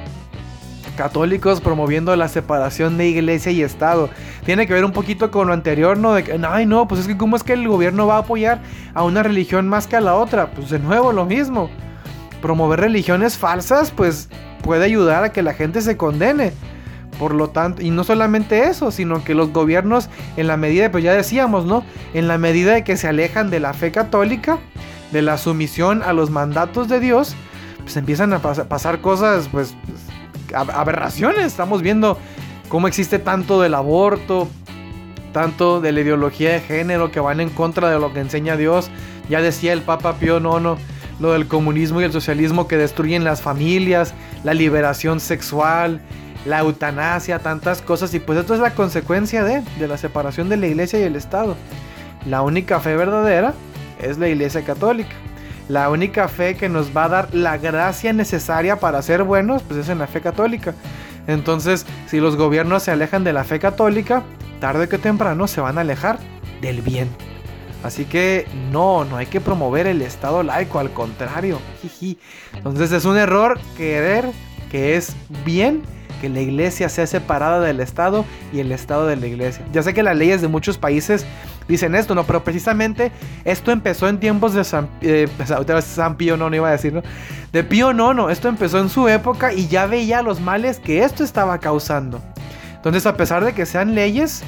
Católicos 0.98 1.62
promoviendo 1.62 2.14
la 2.14 2.28
separación 2.28 2.98
de 2.98 3.08
iglesia 3.08 3.52
y 3.52 3.62
Estado. 3.62 4.10
Tiene 4.44 4.66
que 4.66 4.74
ver 4.74 4.84
un 4.84 4.92
poquito 4.92 5.30
con 5.30 5.46
lo 5.46 5.54
anterior, 5.54 5.96
¿no? 5.96 6.12
De 6.12 6.24
que, 6.24 6.38
ay, 6.46 6.66
no, 6.66 6.86
pues 6.86 7.00
es 7.00 7.06
que 7.06 7.16
cómo 7.16 7.36
es 7.36 7.42
que 7.42 7.54
el 7.54 7.66
gobierno 7.66 8.06
va 8.06 8.16
a 8.16 8.20
apoyar 8.20 8.60
a 8.92 9.02
una 9.02 9.22
religión 9.22 9.66
más 9.66 9.86
que 9.86 9.96
a 9.96 10.00
la 10.02 10.14
otra. 10.14 10.50
Pues 10.50 10.68
de 10.68 10.78
nuevo 10.78 11.10
lo 11.12 11.24
mismo. 11.24 11.70
Promover 12.42 12.80
religiones 12.80 13.38
falsas, 13.38 13.90
pues 13.90 14.28
puede 14.62 14.84
ayudar 14.84 15.24
a 15.24 15.32
que 15.32 15.42
la 15.42 15.54
gente 15.54 15.80
se 15.80 15.96
condene. 15.96 16.52
Por 17.18 17.32
lo 17.32 17.48
tanto, 17.48 17.80
y 17.80 17.90
no 17.90 18.04
solamente 18.04 18.64
eso, 18.64 18.90
sino 18.90 19.24
que 19.24 19.34
los 19.34 19.54
gobiernos, 19.54 20.10
en 20.36 20.48
la 20.48 20.58
medida, 20.58 20.90
pues 20.90 21.02
ya 21.02 21.14
decíamos, 21.14 21.64
¿no? 21.64 21.82
En 22.12 22.28
la 22.28 22.36
medida 22.36 22.74
de 22.74 22.84
que 22.84 22.98
se 22.98 23.08
alejan 23.08 23.48
de 23.48 23.60
la 23.60 23.72
fe 23.72 23.90
católica, 23.90 24.58
de 25.12 25.22
la 25.22 25.38
sumisión 25.38 26.02
a 26.02 26.12
los 26.12 26.30
mandatos 26.30 26.88
de 26.88 27.00
Dios, 27.00 27.34
pues 27.82 27.96
empiezan 27.96 28.32
a 28.32 28.40
pasar 28.40 29.00
cosas, 29.00 29.48
pues, 29.50 29.74
aberraciones. 30.52 31.46
Estamos 31.46 31.82
viendo 31.82 32.18
cómo 32.68 32.88
existe 32.88 33.18
tanto 33.18 33.60
del 33.60 33.74
aborto, 33.74 34.48
tanto 35.32 35.80
de 35.80 35.92
la 35.92 36.00
ideología 36.00 36.52
de 36.52 36.60
género 36.60 37.10
que 37.10 37.20
van 37.20 37.40
en 37.40 37.50
contra 37.50 37.90
de 37.90 37.98
lo 37.98 38.12
que 38.12 38.20
enseña 38.20 38.56
Dios. 38.56 38.90
Ya 39.28 39.40
decía 39.40 39.72
el 39.72 39.82
Papa 39.82 40.14
Pío 40.14 40.38
IX, 40.38 40.80
lo 41.20 41.32
del 41.32 41.46
comunismo 41.46 42.00
y 42.00 42.04
el 42.04 42.12
socialismo 42.12 42.68
que 42.68 42.76
destruyen 42.76 43.24
las 43.24 43.40
familias, 43.40 44.14
la 44.44 44.54
liberación 44.54 45.20
sexual, 45.20 46.00
la 46.44 46.60
eutanasia, 46.60 47.38
tantas 47.38 47.82
cosas. 47.82 48.14
Y 48.14 48.20
pues 48.20 48.38
esto 48.38 48.54
es 48.54 48.60
la 48.60 48.74
consecuencia 48.74 49.44
de, 49.44 49.62
de 49.78 49.88
la 49.88 49.98
separación 49.98 50.48
de 50.48 50.56
la 50.56 50.66
iglesia 50.66 50.98
y 51.00 51.02
el 51.02 51.16
Estado. 51.16 51.56
La 52.26 52.42
única 52.42 52.80
fe 52.80 52.96
verdadera 52.96 53.54
es 54.00 54.18
la 54.18 54.28
Iglesia 54.28 54.64
Católica. 54.64 55.14
La 55.68 55.90
única 55.90 56.28
fe 56.28 56.56
que 56.56 56.68
nos 56.68 56.96
va 56.96 57.04
a 57.04 57.08
dar 57.08 57.34
la 57.34 57.58
gracia 57.58 58.12
necesaria 58.12 58.76
para 58.76 59.02
ser 59.02 59.24
buenos, 59.24 59.62
pues 59.62 59.80
es 59.80 59.88
en 59.88 59.98
la 59.98 60.06
fe 60.06 60.20
católica. 60.20 60.74
Entonces, 61.26 61.86
si 62.06 62.20
los 62.20 62.36
gobiernos 62.36 62.84
se 62.84 62.92
alejan 62.92 63.24
de 63.24 63.32
la 63.32 63.42
fe 63.42 63.58
católica, 63.58 64.22
tarde 64.60 64.88
que 64.88 64.98
temprano 64.98 65.48
se 65.48 65.60
van 65.60 65.78
a 65.78 65.80
alejar 65.80 66.18
del 66.60 66.82
bien. 66.82 67.08
Así 67.82 68.04
que 68.04 68.46
no, 68.72 69.04
no 69.04 69.16
hay 69.16 69.26
que 69.26 69.40
promover 69.40 69.86
el 69.86 70.02
Estado 70.02 70.42
laico, 70.42 70.78
al 70.78 70.92
contrario. 70.92 71.60
Entonces 72.54 72.92
es 72.92 73.04
un 73.04 73.16
error 73.16 73.58
querer 73.76 74.24
que 74.70 74.96
es 74.96 75.14
bien 75.44 75.82
que 76.20 76.28
la 76.28 76.40
iglesia 76.40 76.88
sea 76.88 77.06
separada 77.06 77.60
del 77.60 77.80
Estado 77.80 78.24
y 78.52 78.60
el 78.60 78.72
Estado 78.72 79.06
de 79.06 79.16
la 79.16 79.26
iglesia. 79.26 79.64
Ya 79.72 79.82
sé 79.82 79.94
que 79.94 80.02
las 80.02 80.16
leyes 80.16 80.40
de 80.40 80.48
muchos 80.48 80.78
países 80.78 81.26
dicen 81.68 81.94
esto, 81.94 82.14
¿no? 82.14 82.24
Pero 82.24 82.44
precisamente 82.44 83.12
esto 83.44 83.72
empezó 83.72 84.08
en 84.08 84.18
tiempos 84.18 84.54
de 84.54 84.64
San, 84.64 84.88
eh, 85.00 85.28
San 85.82 86.16
Pío 86.16 86.36
no, 86.36 86.54
iba 86.54 86.68
a 86.68 86.72
decir, 86.72 86.92
¿no? 86.92 87.02
De 87.52 87.64
Pío 87.64 87.92
no, 87.92 88.30
esto 88.30 88.48
empezó 88.48 88.78
en 88.78 88.88
su 88.88 89.08
época 89.08 89.52
y 89.52 89.68
ya 89.68 89.86
veía 89.86 90.22
los 90.22 90.40
males 90.40 90.78
que 90.78 91.04
esto 91.04 91.24
estaba 91.24 91.58
causando. 91.58 92.20
Entonces, 92.74 93.06
a 93.06 93.16
pesar 93.16 93.44
de 93.44 93.52
que 93.52 93.66
sean 93.66 93.94
leyes, 93.94 94.42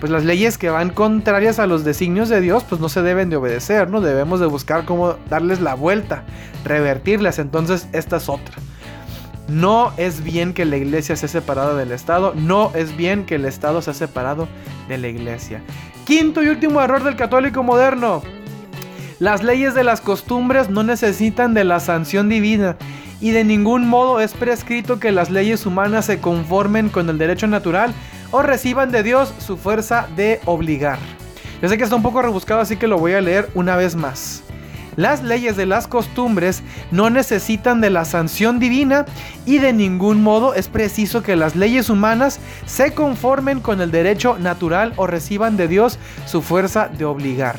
pues 0.00 0.10
las 0.10 0.24
leyes 0.24 0.58
que 0.58 0.70
van 0.70 0.90
contrarias 0.90 1.58
a 1.58 1.66
los 1.66 1.84
designios 1.84 2.28
de 2.28 2.40
Dios, 2.40 2.64
pues 2.64 2.80
no 2.80 2.88
se 2.88 3.02
deben 3.02 3.30
de 3.30 3.36
obedecer, 3.36 3.88
¿no? 3.88 4.00
Debemos 4.00 4.40
de 4.40 4.46
buscar 4.46 4.84
cómo 4.84 5.16
darles 5.30 5.60
la 5.60 5.74
vuelta, 5.74 6.24
revertirlas. 6.64 7.38
Entonces, 7.38 7.88
esta 7.92 8.16
es 8.16 8.28
otra. 8.28 8.56
No 9.48 9.92
es 9.96 10.24
bien 10.24 10.52
que 10.52 10.64
la 10.64 10.76
iglesia 10.76 11.14
sea 11.16 11.28
separada 11.28 11.74
del 11.74 11.92
Estado. 11.92 12.34
No 12.34 12.72
es 12.74 12.96
bien 12.96 13.24
que 13.24 13.36
el 13.36 13.44
Estado 13.44 13.80
sea 13.80 13.94
separado 13.94 14.48
de 14.88 14.98
la 14.98 15.08
iglesia. 15.08 15.62
Quinto 16.04 16.42
y 16.42 16.48
último 16.48 16.80
error 16.80 17.04
del 17.04 17.16
católico 17.16 17.62
moderno. 17.62 18.22
Las 19.18 19.42
leyes 19.42 19.74
de 19.74 19.84
las 19.84 20.00
costumbres 20.00 20.68
no 20.68 20.82
necesitan 20.82 21.54
de 21.54 21.64
la 21.64 21.80
sanción 21.80 22.28
divina 22.28 22.76
y 23.20 23.30
de 23.30 23.44
ningún 23.44 23.88
modo 23.88 24.20
es 24.20 24.34
prescrito 24.34 25.00
que 25.00 25.10
las 25.10 25.30
leyes 25.30 25.64
humanas 25.64 26.04
se 26.04 26.20
conformen 26.20 26.90
con 26.90 27.08
el 27.08 27.16
derecho 27.16 27.46
natural 27.46 27.94
o 28.30 28.42
reciban 28.42 28.90
de 28.90 29.02
Dios 29.02 29.32
su 29.38 29.56
fuerza 29.56 30.08
de 30.16 30.40
obligar. 30.44 30.98
Yo 31.62 31.68
sé 31.68 31.78
que 31.78 31.84
está 31.84 31.96
un 31.96 32.02
poco 32.02 32.20
rebuscado 32.20 32.60
así 32.60 32.76
que 32.76 32.86
lo 32.86 32.98
voy 32.98 33.14
a 33.14 33.20
leer 33.22 33.48
una 33.54 33.76
vez 33.76 33.96
más. 33.96 34.42
Las 34.96 35.22
leyes 35.22 35.56
de 35.56 35.66
las 35.66 35.86
costumbres 35.86 36.62
no 36.90 37.10
necesitan 37.10 37.80
de 37.80 37.90
la 37.90 38.04
sanción 38.06 38.58
divina 38.58 39.04
y 39.44 39.58
de 39.58 39.72
ningún 39.72 40.22
modo 40.22 40.54
es 40.54 40.68
preciso 40.68 41.22
que 41.22 41.36
las 41.36 41.54
leyes 41.54 41.90
humanas 41.90 42.40
se 42.64 42.94
conformen 42.94 43.60
con 43.60 43.80
el 43.82 43.90
derecho 43.90 44.38
natural 44.38 44.94
o 44.96 45.06
reciban 45.06 45.58
de 45.58 45.68
Dios 45.68 45.98
su 46.24 46.40
fuerza 46.40 46.88
de 46.88 47.04
obligar. 47.04 47.58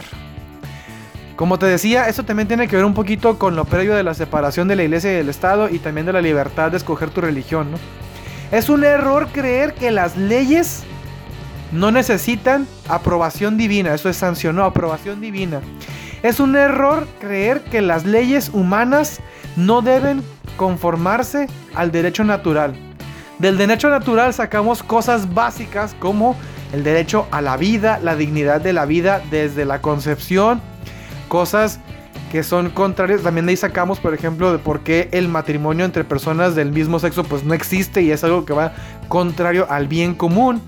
Como 1.35 1.59
te 1.59 1.67
decía, 1.67 2.09
esto 2.09 2.25
también 2.25 2.47
tiene 2.47 2.67
que 2.67 2.75
ver 2.75 2.85
un 2.85 2.95
poquito 2.95 3.37
con 3.37 3.55
lo 3.55 3.65
previo 3.65 3.95
de 3.95 4.01
la 4.01 4.15
separación 4.15 4.67
de 4.67 4.75
la 4.75 4.83
iglesia 4.83 5.11
y 5.11 5.17
del 5.17 5.29
Estado 5.29 5.69
y 5.69 5.77
también 5.77 6.07
de 6.07 6.13
la 6.13 6.21
libertad 6.21 6.71
de 6.71 6.77
escoger 6.77 7.11
tu 7.11 7.21
religión. 7.21 7.67
Es 8.51 8.69
un 8.69 8.83
error 8.83 9.27
creer 9.31 9.75
que 9.75 9.91
las 9.91 10.17
leyes 10.17 10.81
no 11.71 11.91
necesitan 11.91 12.67
aprobación 12.87 13.55
divina, 13.55 13.93
eso 13.93 14.09
es 14.09 14.17
sanción, 14.17 14.59
aprobación 14.59 15.21
divina. 15.21 15.61
Es 16.23 16.39
un 16.39 16.55
error 16.55 17.07
creer 17.19 17.61
que 17.61 17.81
las 17.81 18.05
leyes 18.05 18.49
humanas 18.53 19.19
no 19.55 19.81
deben 19.81 20.23
conformarse 20.55 21.47
al 21.75 21.91
derecho 21.91 22.23
natural. 22.23 22.75
Del 23.39 23.57
derecho 23.57 23.89
natural 23.89 24.33
sacamos 24.33 24.81
cosas 24.81 25.33
básicas 25.33 25.95
como 25.99 26.35
el 26.73 26.83
derecho 26.83 27.27
a 27.31 27.41
la 27.41 27.55
vida, 27.55 27.99
la 28.01 28.15
dignidad 28.15 28.61
de 28.61 28.73
la 28.73 28.85
vida 28.85 29.21
desde 29.29 29.63
la 29.63 29.79
concepción, 29.79 30.59
cosas 31.27 31.79
que 32.31 32.41
son 32.41 32.71
contrarias. 32.71 33.21
También 33.21 33.45
de 33.45 33.51
ahí 33.51 33.57
sacamos, 33.57 33.99
por 33.99 34.15
ejemplo, 34.15 34.51
de 34.51 34.57
por 34.57 34.81
qué 34.81 35.09
el 35.11 35.27
matrimonio 35.27 35.85
entre 35.85 36.03
personas 36.03 36.55
del 36.55 36.71
mismo 36.71 36.99
sexo 36.99 37.23
pues 37.23 37.43
no 37.43 37.53
existe 37.53 38.01
y 38.01 38.11
es 38.11 38.23
algo 38.23 38.43
que 38.43 38.53
va 38.53 38.73
contrario 39.07 39.67
al 39.69 39.87
bien 39.87 40.15
común 40.15 40.61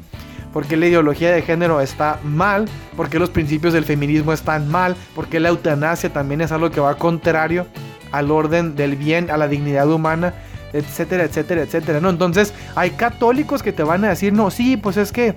porque 0.54 0.78
la 0.78 0.88
ideología 0.88 1.32
de 1.32 1.42
género 1.42 1.82
está 1.82 2.20
mal, 2.24 2.66
porque 2.96 3.20
los 3.20 3.30
principios 3.30 3.74
del 3.74 3.86
feminismo 3.86 4.34
están 4.34 4.70
mal, 4.70 4.96
porque 5.16 5.40
la 5.40 5.50
eutanasia 5.50 6.12
también 6.12 6.42
es 6.42 6.52
algo 6.52 6.72
que 6.72 6.80
va 6.80 6.96
contrario 6.96 7.68
al 8.12 8.32
orden 8.32 8.76
del 8.76 8.96
bien, 8.96 9.30
a 9.30 9.38
la 9.38 9.48
dignidad 9.48 9.90
humana, 9.90 10.34
etcétera, 10.74 11.24
etcétera, 11.24 11.62
etcétera, 11.62 12.00
¿no? 12.00 12.10
Entonces, 12.10 12.54
hay 12.76 12.92
católicos 12.92 13.64
que 13.64 13.72
te 13.72 13.84
van 13.84 14.04
a 14.06 14.10
decir, 14.10 14.34
no, 14.34 14.52
sí, 14.52 14.78
pues 14.78 14.98
es 14.98 15.12
que... 15.12 15.36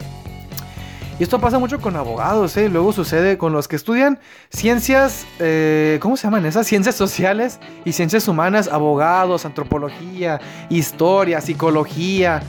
Y 1.18 1.22
esto 1.22 1.38
pasa 1.38 1.58
mucho 1.58 1.78
con 1.78 1.94
abogados, 1.96 2.56
¿eh? 2.56 2.68
Luego 2.68 2.92
sucede 2.92 3.36
con 3.36 3.52
los 3.52 3.68
que 3.68 3.76
estudian 3.76 4.18
ciencias, 4.50 5.26
eh, 5.38 5.98
¿cómo 6.00 6.16
se 6.16 6.24
llaman 6.24 6.46
esas? 6.46 6.66
Ciencias 6.66 6.94
sociales 6.94 7.60
y 7.84 7.92
ciencias 7.92 8.26
humanas, 8.28 8.66
abogados, 8.66 9.44
antropología, 9.44 10.40
historia, 10.70 11.40
psicología, 11.40 12.42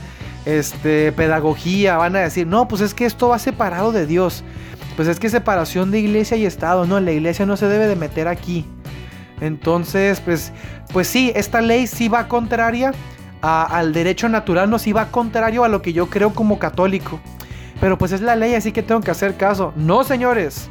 este, 0.46 1.12
pedagogía, 1.12 1.96
van 1.96 2.16
a 2.16 2.20
decir, 2.20 2.46
no, 2.46 2.68
pues 2.68 2.80
es 2.80 2.94
que 2.94 3.06
esto 3.06 3.28
va 3.28 3.38
separado 3.38 3.92
de 3.92 4.06
Dios. 4.06 4.44
Pues 4.96 5.08
es 5.08 5.18
que 5.18 5.28
separación 5.28 5.90
de 5.90 5.98
iglesia 6.00 6.36
y 6.36 6.46
Estado, 6.46 6.86
no, 6.86 7.00
la 7.00 7.12
iglesia 7.12 7.46
no 7.46 7.56
se 7.56 7.66
debe 7.66 7.86
de 7.86 7.96
meter 7.96 8.28
aquí. 8.28 8.64
Entonces, 9.40 10.20
pues, 10.20 10.52
pues 10.92 11.08
sí, 11.08 11.32
esta 11.34 11.60
ley 11.60 11.86
sí 11.86 12.08
va 12.08 12.28
contraria 12.28 12.92
al 13.42 13.92
derecho 13.92 14.28
natural, 14.28 14.70
no 14.70 14.78
sí 14.78 14.92
va 14.92 15.10
contrario 15.10 15.64
a 15.64 15.68
lo 15.68 15.82
que 15.82 15.92
yo 15.92 16.08
creo 16.08 16.32
como 16.32 16.58
católico. 16.58 17.20
Pero 17.80 17.98
pues 17.98 18.12
es 18.12 18.20
la 18.20 18.36
ley, 18.36 18.54
así 18.54 18.72
que 18.72 18.82
tengo 18.82 19.00
que 19.00 19.10
hacer 19.10 19.36
caso. 19.36 19.72
No, 19.76 20.04
señores. 20.04 20.70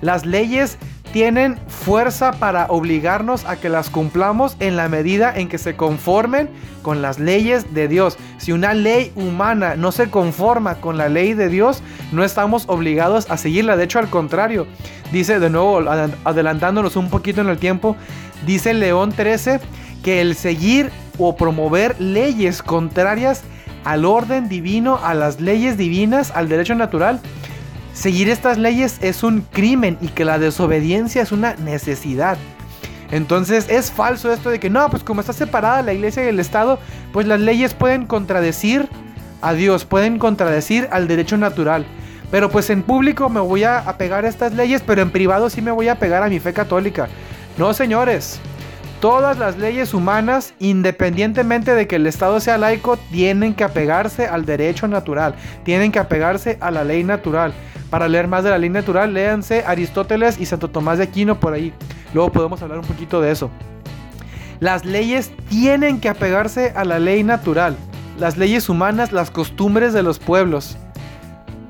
Las 0.00 0.24
leyes 0.24 0.78
tienen 1.16 1.56
fuerza 1.68 2.32
para 2.32 2.66
obligarnos 2.66 3.46
a 3.46 3.56
que 3.56 3.70
las 3.70 3.88
cumplamos 3.88 4.54
en 4.60 4.76
la 4.76 4.90
medida 4.90 5.34
en 5.34 5.48
que 5.48 5.56
se 5.56 5.74
conformen 5.74 6.50
con 6.82 7.00
las 7.00 7.18
leyes 7.18 7.72
de 7.72 7.88
Dios. 7.88 8.18
Si 8.36 8.52
una 8.52 8.74
ley 8.74 9.12
humana 9.16 9.76
no 9.76 9.92
se 9.92 10.10
conforma 10.10 10.74
con 10.74 10.98
la 10.98 11.08
ley 11.08 11.32
de 11.32 11.48
Dios, 11.48 11.82
no 12.12 12.22
estamos 12.22 12.64
obligados 12.68 13.30
a 13.30 13.38
seguirla. 13.38 13.78
De 13.78 13.84
hecho, 13.84 13.98
al 13.98 14.10
contrario, 14.10 14.66
dice 15.10 15.40
de 15.40 15.48
nuevo, 15.48 15.80
adelantándonos 16.24 16.96
un 16.96 17.08
poquito 17.08 17.40
en 17.40 17.48
el 17.48 17.56
tiempo, 17.56 17.96
dice 18.44 18.74
León 18.74 19.10
13 19.10 19.60
que 20.04 20.20
el 20.20 20.34
seguir 20.34 20.90
o 21.16 21.34
promover 21.34 21.98
leyes 21.98 22.62
contrarias 22.62 23.42
al 23.84 24.04
orden 24.04 24.50
divino, 24.50 25.00
a 25.02 25.14
las 25.14 25.40
leyes 25.40 25.78
divinas, 25.78 26.30
al 26.32 26.50
derecho 26.50 26.74
natural, 26.74 27.22
seguir 27.96 28.28
estas 28.28 28.58
leyes 28.58 28.98
es 29.00 29.22
un 29.22 29.40
crimen 29.40 29.96
y 30.00 30.08
que 30.08 30.24
la 30.24 30.38
desobediencia 30.38 31.22
es 31.22 31.32
una 31.32 31.54
necesidad. 31.54 32.36
Entonces 33.10 33.66
es 33.70 33.90
falso 33.90 34.32
esto 34.32 34.50
de 34.50 34.60
que 34.60 34.68
no, 34.68 34.88
pues 34.90 35.02
como 35.02 35.20
está 35.20 35.32
separada 35.32 35.82
la 35.82 35.94
iglesia 35.94 36.24
y 36.24 36.28
el 36.28 36.40
Estado, 36.40 36.78
pues 37.12 37.26
las 37.26 37.40
leyes 37.40 37.72
pueden 37.72 38.06
contradecir 38.06 38.88
a 39.40 39.54
Dios, 39.54 39.84
pueden 39.84 40.18
contradecir 40.18 40.88
al 40.90 41.08
derecho 41.08 41.36
natural. 41.36 41.86
Pero 42.30 42.50
pues 42.50 42.68
en 42.70 42.82
público 42.82 43.28
me 43.28 43.40
voy 43.40 43.64
a 43.64 43.78
apegar 43.78 44.24
a 44.24 44.28
estas 44.28 44.52
leyes, 44.52 44.82
pero 44.84 45.02
en 45.02 45.10
privado 45.10 45.48
sí 45.48 45.62
me 45.62 45.70
voy 45.70 45.88
a 45.88 45.98
pegar 45.98 46.22
a 46.22 46.28
mi 46.28 46.40
fe 46.40 46.52
católica. 46.52 47.08
No, 47.56 47.72
señores. 47.72 48.40
Todas 49.00 49.38
las 49.38 49.58
leyes 49.58 49.92
humanas, 49.92 50.54
independientemente 50.58 51.74
de 51.74 51.86
que 51.86 51.96
el 51.96 52.06
Estado 52.06 52.40
sea 52.40 52.56
laico, 52.56 52.96
tienen 53.10 53.54
que 53.54 53.64
apegarse 53.64 54.26
al 54.26 54.46
derecho 54.46 54.88
natural, 54.88 55.34
tienen 55.64 55.92
que 55.92 55.98
apegarse 55.98 56.56
a 56.60 56.70
la 56.70 56.82
ley 56.82 57.04
natural. 57.04 57.52
Para 57.90 58.08
leer 58.08 58.26
más 58.26 58.42
de 58.42 58.50
la 58.50 58.58
ley 58.58 58.70
natural, 58.70 59.12
léanse 59.12 59.64
Aristóteles 59.66 60.40
y 60.40 60.46
Santo 60.46 60.68
Tomás 60.68 60.98
de 60.98 61.04
Aquino 61.04 61.38
por 61.38 61.52
ahí. 61.52 61.72
Luego 62.14 62.32
podemos 62.32 62.62
hablar 62.62 62.78
un 62.78 62.86
poquito 62.86 63.20
de 63.20 63.30
eso. 63.30 63.50
Las 64.60 64.86
leyes 64.86 65.30
tienen 65.50 66.00
que 66.00 66.08
apegarse 66.08 66.72
a 66.74 66.84
la 66.84 66.98
ley 66.98 67.22
natural. 67.22 67.76
Las 68.18 68.38
leyes 68.38 68.68
humanas, 68.70 69.12
las 69.12 69.30
costumbres 69.30 69.92
de 69.92 70.02
los 70.02 70.18
pueblos. 70.18 70.78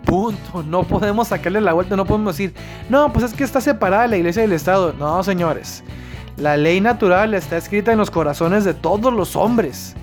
Punto. 0.05 0.63
No 0.63 0.85
podemos 0.85 1.29
sacarle 1.29 1.61
la 1.61 1.73
vuelta, 1.73 1.97
no 1.97 2.07
podemos 2.07 2.37
decir, 2.37 2.55
no, 2.89 3.13
pues 3.13 3.25
es 3.25 3.35
que 3.35 3.43
está 3.43 3.61
separada 3.61 4.07
la 4.07 4.17
iglesia 4.17 4.43
del 4.43 4.53
Estado. 4.53 4.95
No, 4.97 5.23
señores. 5.25 5.83
La 6.37 6.59
ley 6.59 6.83
natural 6.83 7.33
está 7.33 7.57
escrita 7.57 7.93
en 7.93 7.99
los 7.99 8.11
corazones 8.11 8.65
de 8.65 8.75
todos 8.75 9.13
los 9.13 9.37
hombres. 9.37 9.95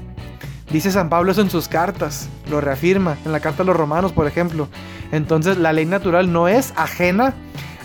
Dice 0.71 0.91
San 0.91 1.07
Pablo 1.07 1.31
eso 1.31 1.41
en 1.41 1.51
sus 1.51 1.67
cartas, 1.67 2.27
lo 2.49 2.59
reafirma, 2.59 3.17
en 3.23 3.31
la 3.31 3.39
carta 3.39 3.61
a 3.61 3.65
los 3.65 3.77
romanos, 3.77 4.13
por 4.13 4.25
ejemplo. 4.25 4.67
Entonces 5.11 5.57
la 5.57 5.73
ley 5.73 5.85
natural 5.85 6.31
no 6.33 6.47
es 6.47 6.73
ajena 6.75 7.35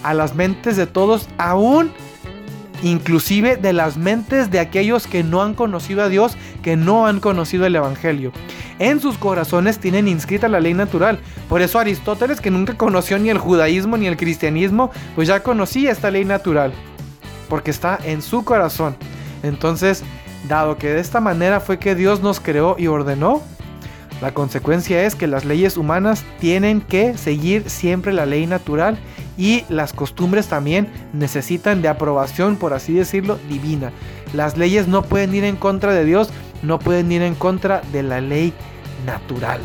a 0.02 0.14
las 0.14 0.34
mentes 0.34 0.78
de 0.78 0.86
todos, 0.86 1.28
aún 1.36 1.92
inclusive 2.82 3.56
de 3.56 3.74
las 3.74 3.98
mentes 3.98 4.50
de 4.50 4.60
aquellos 4.60 5.06
que 5.06 5.22
no 5.22 5.42
han 5.42 5.52
conocido 5.52 6.02
a 6.02 6.08
Dios, 6.08 6.38
que 6.62 6.76
no 6.76 7.06
han 7.06 7.20
conocido 7.20 7.66
el 7.66 7.76
Evangelio. 7.76 8.32
En 8.78 9.00
sus 9.00 9.18
corazones 9.18 9.78
tienen 9.78 10.08
inscrita 10.08 10.48
la 10.48 10.60
ley 10.60 10.72
natural. 10.72 11.18
Por 11.50 11.60
eso 11.60 11.78
Aristóteles, 11.78 12.40
que 12.40 12.50
nunca 12.50 12.78
conoció 12.78 13.18
ni 13.18 13.28
el 13.28 13.36
judaísmo 13.36 13.98
ni 13.98 14.06
el 14.06 14.16
cristianismo, 14.16 14.90
pues 15.14 15.28
ya 15.28 15.42
conocía 15.42 15.90
esta 15.90 16.10
ley 16.10 16.24
natural. 16.24 16.72
Porque 17.48 17.70
está 17.70 17.98
en 18.04 18.22
su 18.22 18.44
corazón. 18.44 18.96
Entonces, 19.42 20.02
dado 20.48 20.76
que 20.76 20.88
de 20.88 21.00
esta 21.00 21.20
manera 21.20 21.60
fue 21.60 21.78
que 21.78 21.94
Dios 21.94 22.22
nos 22.22 22.40
creó 22.40 22.76
y 22.78 22.86
ordenó, 22.86 23.42
la 24.20 24.34
consecuencia 24.34 25.04
es 25.04 25.14
que 25.14 25.28
las 25.28 25.44
leyes 25.44 25.76
humanas 25.76 26.24
tienen 26.40 26.80
que 26.80 27.16
seguir 27.16 27.70
siempre 27.70 28.12
la 28.12 28.26
ley 28.26 28.46
natural 28.46 28.98
y 29.36 29.64
las 29.68 29.92
costumbres 29.92 30.48
también 30.48 30.88
necesitan 31.12 31.82
de 31.82 31.88
aprobación, 31.88 32.56
por 32.56 32.72
así 32.72 32.94
decirlo, 32.94 33.38
divina. 33.48 33.92
Las 34.34 34.56
leyes 34.56 34.88
no 34.88 35.02
pueden 35.02 35.34
ir 35.34 35.44
en 35.44 35.54
contra 35.54 35.92
de 35.92 36.04
Dios, 36.04 36.30
no 36.62 36.80
pueden 36.80 37.12
ir 37.12 37.22
en 37.22 37.36
contra 37.36 37.80
de 37.92 38.02
la 38.02 38.20
ley 38.20 38.52
natural. 39.06 39.60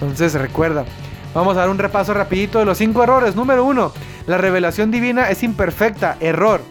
Entonces 0.00 0.32
recuerda, 0.32 0.86
vamos 1.34 1.54
a 1.56 1.60
dar 1.60 1.68
un 1.68 1.78
repaso 1.78 2.14
rapidito 2.14 2.58
de 2.58 2.64
los 2.64 2.78
cinco 2.78 3.02
errores. 3.02 3.36
Número 3.36 3.66
uno, 3.66 3.92
la 4.26 4.38
revelación 4.38 4.90
divina 4.90 5.28
es 5.28 5.42
imperfecta, 5.42 6.16
error. 6.20 6.62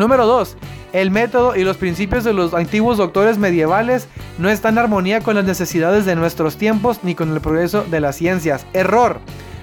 Número 0.00 0.24
dos, 0.24 0.56
el 0.94 1.10
método 1.10 1.54
y 1.56 1.62
los 1.62 1.76
principios 1.76 2.24
de 2.24 2.32
los 2.32 2.54
antiguos 2.54 2.96
doctores 2.96 3.36
medievales 3.36 4.08
no 4.38 4.48
están 4.48 4.76
en 4.76 4.78
armonía 4.78 5.20
con 5.20 5.34
las 5.34 5.44
necesidades 5.44 6.06
de 6.06 6.16
nuestros 6.16 6.56
tiempos 6.56 7.00
ni 7.02 7.14
con 7.14 7.30
el 7.34 7.42
progreso 7.42 7.84
de 7.84 8.00
las 8.00 8.16
ciencias. 8.16 8.64
Error. 8.72 9.18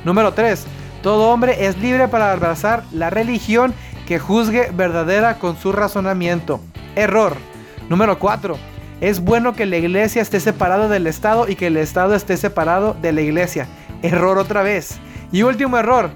Número 0.05 0.35
3. 0.35 0.63
Todo 1.01 1.31
hombre 1.31 1.65
es 1.65 1.79
libre 1.79 2.07
para 2.07 2.31
abrazar 2.31 2.83
la 2.91 3.09
religión 3.09 3.73
que 4.07 4.19
juzgue 4.19 4.69
verdadera 4.71 5.39
con 5.39 5.57
su 5.57 5.71
razonamiento. 5.71 6.59
Error. 6.95 7.35
Número 7.89 8.19
4. 8.19 8.59
Es 9.01 9.19
bueno 9.19 9.53
que 9.53 9.65
la 9.65 9.77
iglesia 9.77 10.21
esté 10.21 10.39
separada 10.39 10.87
del 10.87 11.07
Estado 11.07 11.49
y 11.49 11.55
que 11.55 11.65
el 11.65 11.77
Estado 11.77 12.13
esté 12.13 12.37
separado 12.37 12.95
de 13.01 13.11
la 13.11 13.21
iglesia. 13.21 13.67
Error 14.03 14.37
otra 14.37 14.61
vez. 14.61 14.99
Y 15.31 15.41
último 15.41 15.79
error. 15.79 16.11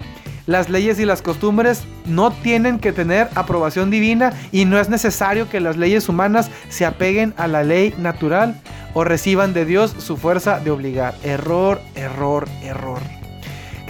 Las 0.52 0.68
leyes 0.68 1.00
y 1.00 1.06
las 1.06 1.22
costumbres 1.22 1.84
no 2.06 2.30
tienen 2.30 2.78
que 2.78 2.92
tener 2.92 3.30
aprobación 3.36 3.90
divina 3.90 4.34
y 4.52 4.66
no 4.66 4.82
es 4.82 4.90
necesario 4.90 5.48
que 5.48 5.62
las 5.62 5.78
leyes 5.78 6.10
humanas 6.10 6.52
se 6.68 6.86
apeguen 6.86 7.34
a 7.38 7.48
la 7.48 7.64
ley 7.64 7.96
natural 7.98 8.60
o 8.94 9.06
reciban 9.06 9.54
de 9.54 9.64
Dios 9.64 9.96
su 9.98 10.18
fuerza 10.18 10.60
de 10.60 10.72
obligar. 10.72 11.16
Error, 11.24 11.80
error, 11.96 12.50
error. 12.64 13.21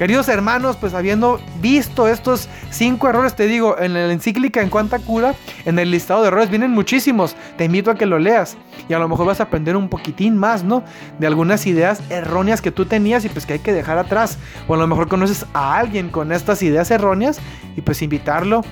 Queridos 0.01 0.29
hermanos, 0.29 0.77
pues 0.77 0.95
habiendo 0.95 1.39
visto 1.61 2.07
estos 2.07 2.49
cinco 2.71 3.07
errores, 3.07 3.35
te 3.35 3.45
digo, 3.45 3.77
en 3.77 3.93
la 3.93 4.11
encíclica 4.11 4.63
en 4.63 4.71
cuanta 4.71 4.97
cura, 4.97 5.35
en 5.63 5.77
el 5.77 5.91
listado 5.91 6.23
de 6.23 6.29
errores 6.29 6.49
vienen 6.49 6.71
muchísimos. 6.71 7.35
Te 7.55 7.65
invito 7.65 7.91
a 7.91 7.93
que 7.93 8.07
lo 8.07 8.17
leas 8.17 8.57
y 8.89 8.93
a 8.93 8.97
lo 8.97 9.07
mejor 9.07 9.27
vas 9.27 9.41
a 9.41 9.43
aprender 9.43 9.75
un 9.75 9.89
poquitín 9.89 10.35
más, 10.37 10.63
¿no? 10.63 10.83
De 11.19 11.27
algunas 11.27 11.67
ideas 11.67 12.01
erróneas 12.09 12.63
que 12.63 12.71
tú 12.71 12.87
tenías 12.87 13.25
y 13.25 13.29
pues 13.29 13.45
que 13.45 13.53
hay 13.53 13.59
que 13.59 13.73
dejar 13.73 13.99
atrás. 13.99 14.39
O 14.67 14.73
a 14.73 14.77
lo 14.77 14.87
mejor 14.87 15.07
conoces 15.07 15.45
a 15.53 15.77
alguien 15.77 16.09
con 16.09 16.31
estas 16.31 16.63
ideas 16.63 16.89
erróneas 16.89 17.39
y 17.77 17.81
pues 17.81 18.01
invitarlo, 18.01 18.63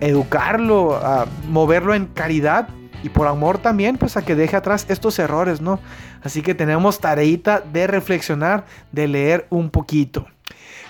educarlo, 0.00 0.96
a 0.96 1.24
moverlo 1.48 1.94
en 1.94 2.04
caridad 2.04 2.68
y 3.02 3.08
por 3.08 3.28
amor 3.28 3.56
también, 3.56 3.96
pues 3.96 4.18
a 4.18 4.26
que 4.26 4.34
deje 4.34 4.56
atrás 4.56 4.84
estos 4.90 5.18
errores, 5.18 5.62
¿no? 5.62 5.80
Así 6.22 6.42
que 6.42 6.54
tenemos 6.54 7.00
tareita 7.00 7.60
de 7.60 7.86
reflexionar, 7.86 8.66
de 8.92 9.08
leer 9.08 9.46
un 9.48 9.70
poquito. 9.70 10.26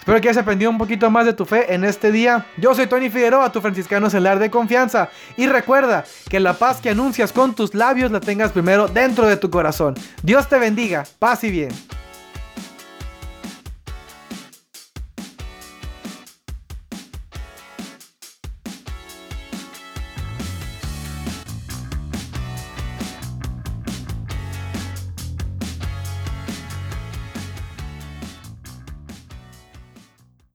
Espero 0.06 0.20
que 0.20 0.28
hayas 0.28 0.40
aprendido 0.40 0.70
un 0.70 0.78
poquito 0.78 1.10
más 1.10 1.26
de 1.26 1.32
tu 1.32 1.44
fe 1.44 1.74
en 1.74 1.82
este 1.82 2.12
día. 2.12 2.46
Yo 2.58 2.76
soy 2.76 2.86
Tony 2.86 3.10
Figueroa, 3.10 3.50
tu 3.50 3.60
franciscano 3.60 4.08
celular 4.08 4.38
de 4.38 4.52
confianza. 4.52 5.10
Y 5.36 5.48
recuerda 5.48 6.04
que 6.30 6.38
la 6.38 6.52
paz 6.52 6.80
que 6.80 6.90
anuncias 6.90 7.32
con 7.32 7.56
tus 7.56 7.74
labios 7.74 8.12
la 8.12 8.20
tengas 8.20 8.52
primero 8.52 8.86
dentro 8.86 9.26
de 9.26 9.36
tu 9.36 9.50
corazón. 9.50 9.96
Dios 10.22 10.48
te 10.48 10.60
bendiga. 10.60 11.02
Paz 11.18 11.42
y 11.42 11.50
bien. 11.50 11.70